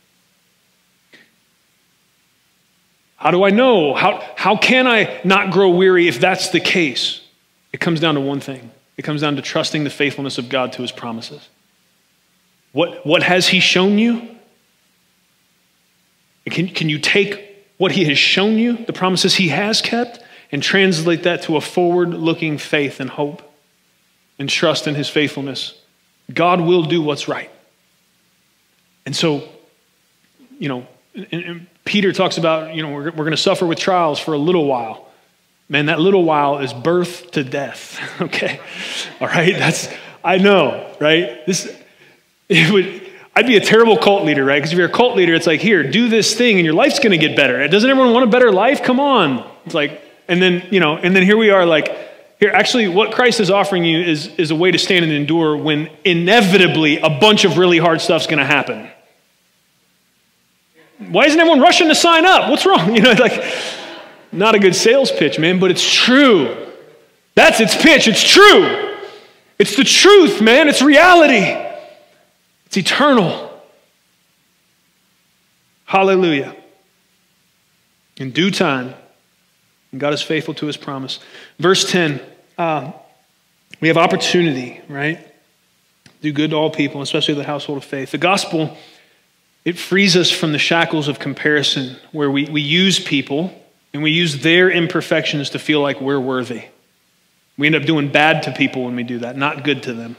[3.15, 3.93] How do I know?
[3.93, 7.21] How, how can I not grow weary if that's the case?
[7.73, 10.73] It comes down to one thing it comes down to trusting the faithfulness of God
[10.73, 11.47] to his promises.
[12.71, 14.35] What, what has he shown you?
[16.45, 20.19] Can, can you take what he has shown you, the promises he has kept,
[20.51, 23.43] and translate that to a forward looking faith and hope
[24.39, 25.79] and trust in his faithfulness?
[26.33, 27.51] God will do what's right.
[29.05, 29.47] And so,
[30.59, 33.79] you know, and, and Peter talks about, you know, we're, we're going to suffer with
[33.79, 35.07] trials for a little while.
[35.69, 37.99] Man, that little while is birth to death.
[38.21, 38.59] okay.
[39.19, 39.55] All right.
[39.57, 39.89] That's,
[40.23, 41.45] I know, right?
[41.45, 41.73] This,
[42.49, 44.57] it would, I'd be a terrible cult leader, right?
[44.57, 46.99] Because if you're a cult leader, it's like, here, do this thing and your life's
[46.99, 47.65] going to get better.
[47.67, 48.83] Doesn't everyone want a better life?
[48.83, 49.49] Come on.
[49.65, 52.06] It's like, and then, you know, and then here we are like,
[52.39, 55.57] here, actually, what Christ is offering you is, is a way to stand and endure
[55.57, 58.89] when inevitably a bunch of really hard stuff's going to happen.
[61.09, 62.49] Why isn't everyone rushing to sign up?
[62.49, 62.95] What's wrong?
[62.95, 63.43] You know, like,
[64.31, 66.67] not a good sales pitch, man, but it's true.
[67.33, 68.07] That's its pitch.
[68.07, 68.95] It's true.
[69.57, 70.67] It's the truth, man.
[70.67, 71.55] It's reality.
[72.67, 73.47] It's eternal.
[75.85, 76.55] Hallelujah.
[78.17, 78.93] In due time,
[79.95, 81.19] God is faithful to his promise.
[81.59, 82.21] Verse 10,
[82.57, 82.91] uh,
[83.79, 85.25] we have opportunity, right?
[86.21, 88.11] Do good to all people, especially the household of faith.
[88.11, 88.75] The gospel
[89.67, 93.53] it frees us from the shackles of comparison where we, we use people
[93.93, 96.63] and we use their imperfections to feel like we're worthy.
[97.57, 100.15] We end up doing bad to people when we do that, not good to them.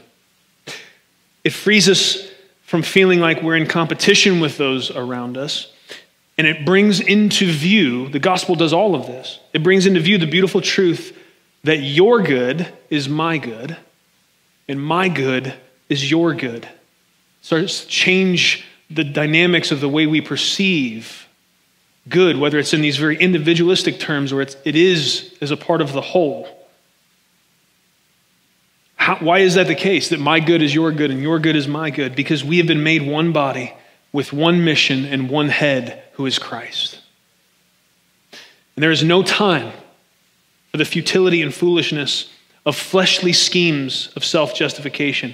[1.43, 2.29] It frees us
[2.61, 5.73] from feeling like we're in competition with those around us.
[6.39, 9.39] And it brings into view, the gospel does all of this.
[9.51, 11.13] It brings into view the beautiful truth
[11.65, 13.75] that your good is my good,
[14.65, 15.53] and my good
[15.89, 16.63] is your good.
[16.63, 16.69] It
[17.41, 21.27] starts to change the dynamics of the way we perceive
[22.07, 25.81] good, whether it's in these very individualistic terms or it's, it is as a part
[25.81, 26.47] of the whole.
[28.95, 30.07] How, why is that the case?
[30.07, 32.15] That my good is your good and your good is my good?
[32.15, 33.73] Because we have been made one body
[34.13, 36.99] with one mission and one head who is Christ.
[38.75, 39.71] And there is no time
[40.69, 42.29] for the futility and foolishness
[42.65, 45.33] of fleshly schemes of self justification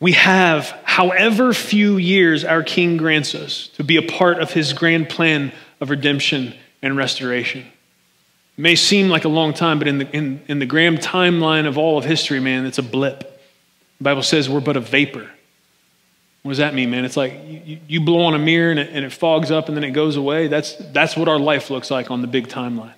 [0.00, 4.72] we have, however few years our King grants us, to be a part of his
[4.72, 7.60] grand plan of redemption and restoration.
[7.60, 11.66] It may seem like a long time, but in the, in, in the grand timeline
[11.66, 13.20] of all of history, man, it's a blip.
[13.98, 15.30] The Bible says we're but a vapor.
[16.42, 17.04] What does that mean, man?
[17.04, 19.76] It's like you, you blow on a mirror and it, and it fogs up and
[19.76, 20.48] then it goes away.
[20.48, 22.94] That's, that's what our life looks like on the big timeline.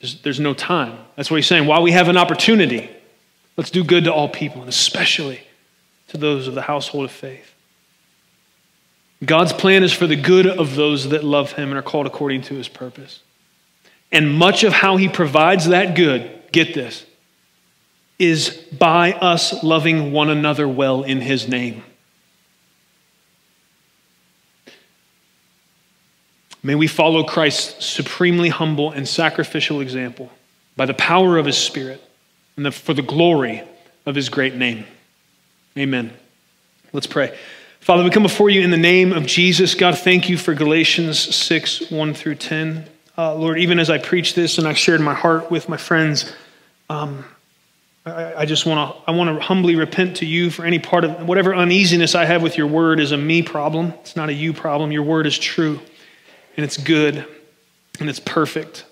[0.00, 0.98] There's, there's no time.
[1.16, 1.66] That's what he's saying.
[1.66, 2.90] While we have an opportunity,
[3.56, 5.40] let's do good to all people, and especially
[6.08, 7.54] to those of the household of faith.
[9.24, 12.42] God's plan is for the good of those that love him and are called according
[12.42, 13.20] to his purpose.
[14.12, 17.04] And much of how he provides that good, get this,
[18.18, 21.82] is by us loving one another well in his name.
[26.66, 30.32] May we follow Christ's supremely humble and sacrificial example
[30.74, 32.02] by the power of his Spirit
[32.56, 33.62] and the, for the glory
[34.04, 34.84] of his great name.
[35.78, 36.12] Amen.
[36.92, 37.38] Let's pray.
[37.78, 39.76] Father, we come before you in the name of Jesus.
[39.76, 42.88] God, thank you for Galatians 6 1 through 10.
[43.16, 46.34] Uh, Lord, even as I preach this and I shared my heart with my friends,
[46.90, 47.24] um,
[48.04, 51.04] I, I, just want to I want to humbly repent to you for any part
[51.04, 53.92] of whatever uneasiness I have with your word is a me problem.
[54.00, 54.90] It's not a you problem.
[54.90, 55.80] Your word is true,
[56.56, 57.26] and it's good,
[58.00, 58.84] and it's perfect.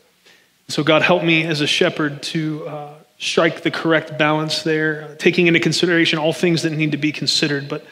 [0.69, 5.47] So God, help me as a shepherd to uh, strike the correct balance there, taking
[5.47, 7.85] into consideration all things that need to be considered, but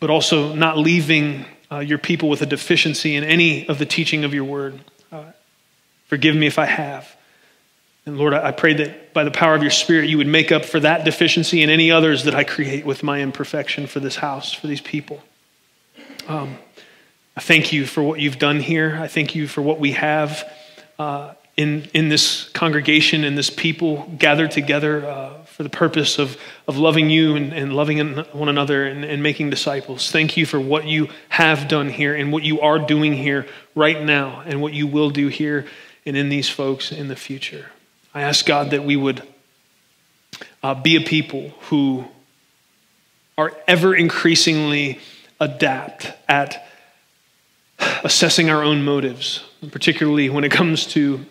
[0.00, 4.24] but also not leaving uh, your people with a deficiency in any of the teaching
[4.24, 4.80] of your word.
[5.12, 5.26] Uh,
[6.06, 7.16] forgive me if I have.
[8.04, 10.64] And Lord, I pray that by the power of your Spirit, you would make up
[10.64, 14.52] for that deficiency and any others that I create with my imperfection for this house,
[14.52, 15.22] for these people.
[16.26, 16.58] Um,
[17.36, 18.98] I thank you for what you've done here.
[19.00, 20.50] I thank you for what we have
[20.98, 26.36] uh, in, in this congregation and this people gathered together uh, for the purpose of,
[26.68, 30.10] of loving you and, and loving one another and, and making disciples.
[30.10, 34.02] Thank you for what you have done here and what you are doing here right
[34.02, 35.66] now and what you will do here
[36.04, 37.70] and in these folks in the future.
[38.14, 39.22] I ask God that we would
[40.62, 42.04] uh, be a people who
[43.38, 45.00] are ever increasingly
[45.40, 46.66] adept at
[48.04, 51.24] assessing our own motives, particularly when it comes to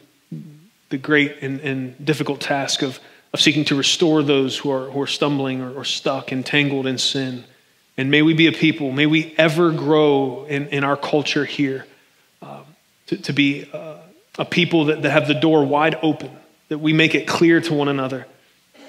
[0.90, 3.00] the great and, and difficult task of
[3.34, 6.98] of seeking to restore those who are, who are stumbling or, or stuck, entangled in
[6.98, 7.44] sin.
[7.98, 11.86] And may we be a people, may we ever grow in, in our culture here
[12.42, 12.64] um,
[13.08, 13.98] to, to, be uh,
[14.38, 16.32] a people that, that have the door wide open,
[16.70, 18.26] that we make it clear to one another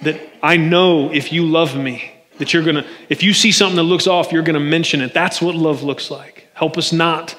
[0.02, 3.84] that I know if you love me, that you're gonna, if you see something that
[3.84, 5.14] looks off, you're gonna mention it.
[5.14, 6.48] That's what love looks like.
[6.54, 7.36] Help us not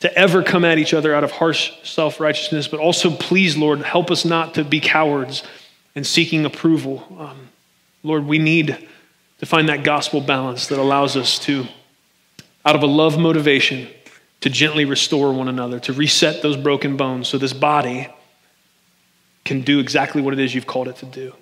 [0.00, 3.80] to ever come at each other out of harsh self righteousness, but also, please, Lord,
[3.82, 5.42] help us not to be cowards
[5.94, 7.06] and seeking approval.
[7.18, 7.48] Um,
[8.02, 8.86] Lord, we need
[9.38, 11.66] to find that gospel balance that allows us to,
[12.64, 13.88] out of a love motivation,
[14.42, 18.08] to gently restore one another, to reset those broken bones so this body
[19.44, 21.32] can do exactly what it is you've called it to do.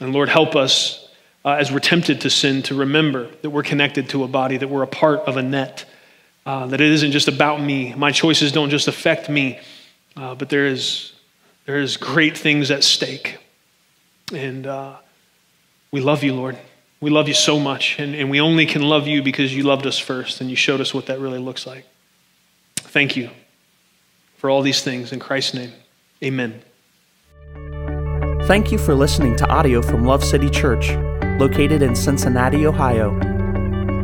[0.00, 1.08] And Lord, help us
[1.44, 4.68] uh, as we're tempted to sin to remember that we're connected to a body, that
[4.68, 5.84] we're a part of a net,
[6.48, 7.92] uh, that it isn't just about me.
[7.94, 9.60] My choices don't just affect me,
[10.16, 11.12] uh, but there is,
[11.66, 13.36] there is great things at stake.
[14.32, 14.96] And uh,
[15.90, 16.56] we love you, Lord.
[17.02, 17.98] We love you so much.
[17.98, 20.80] And, and we only can love you because you loved us first and you showed
[20.80, 21.84] us what that really looks like.
[22.76, 23.28] Thank you
[24.38, 25.12] for all these things.
[25.12, 25.72] In Christ's name,
[26.24, 26.62] amen.
[28.46, 30.92] Thank you for listening to audio from Love City Church,
[31.38, 33.37] located in Cincinnati, Ohio.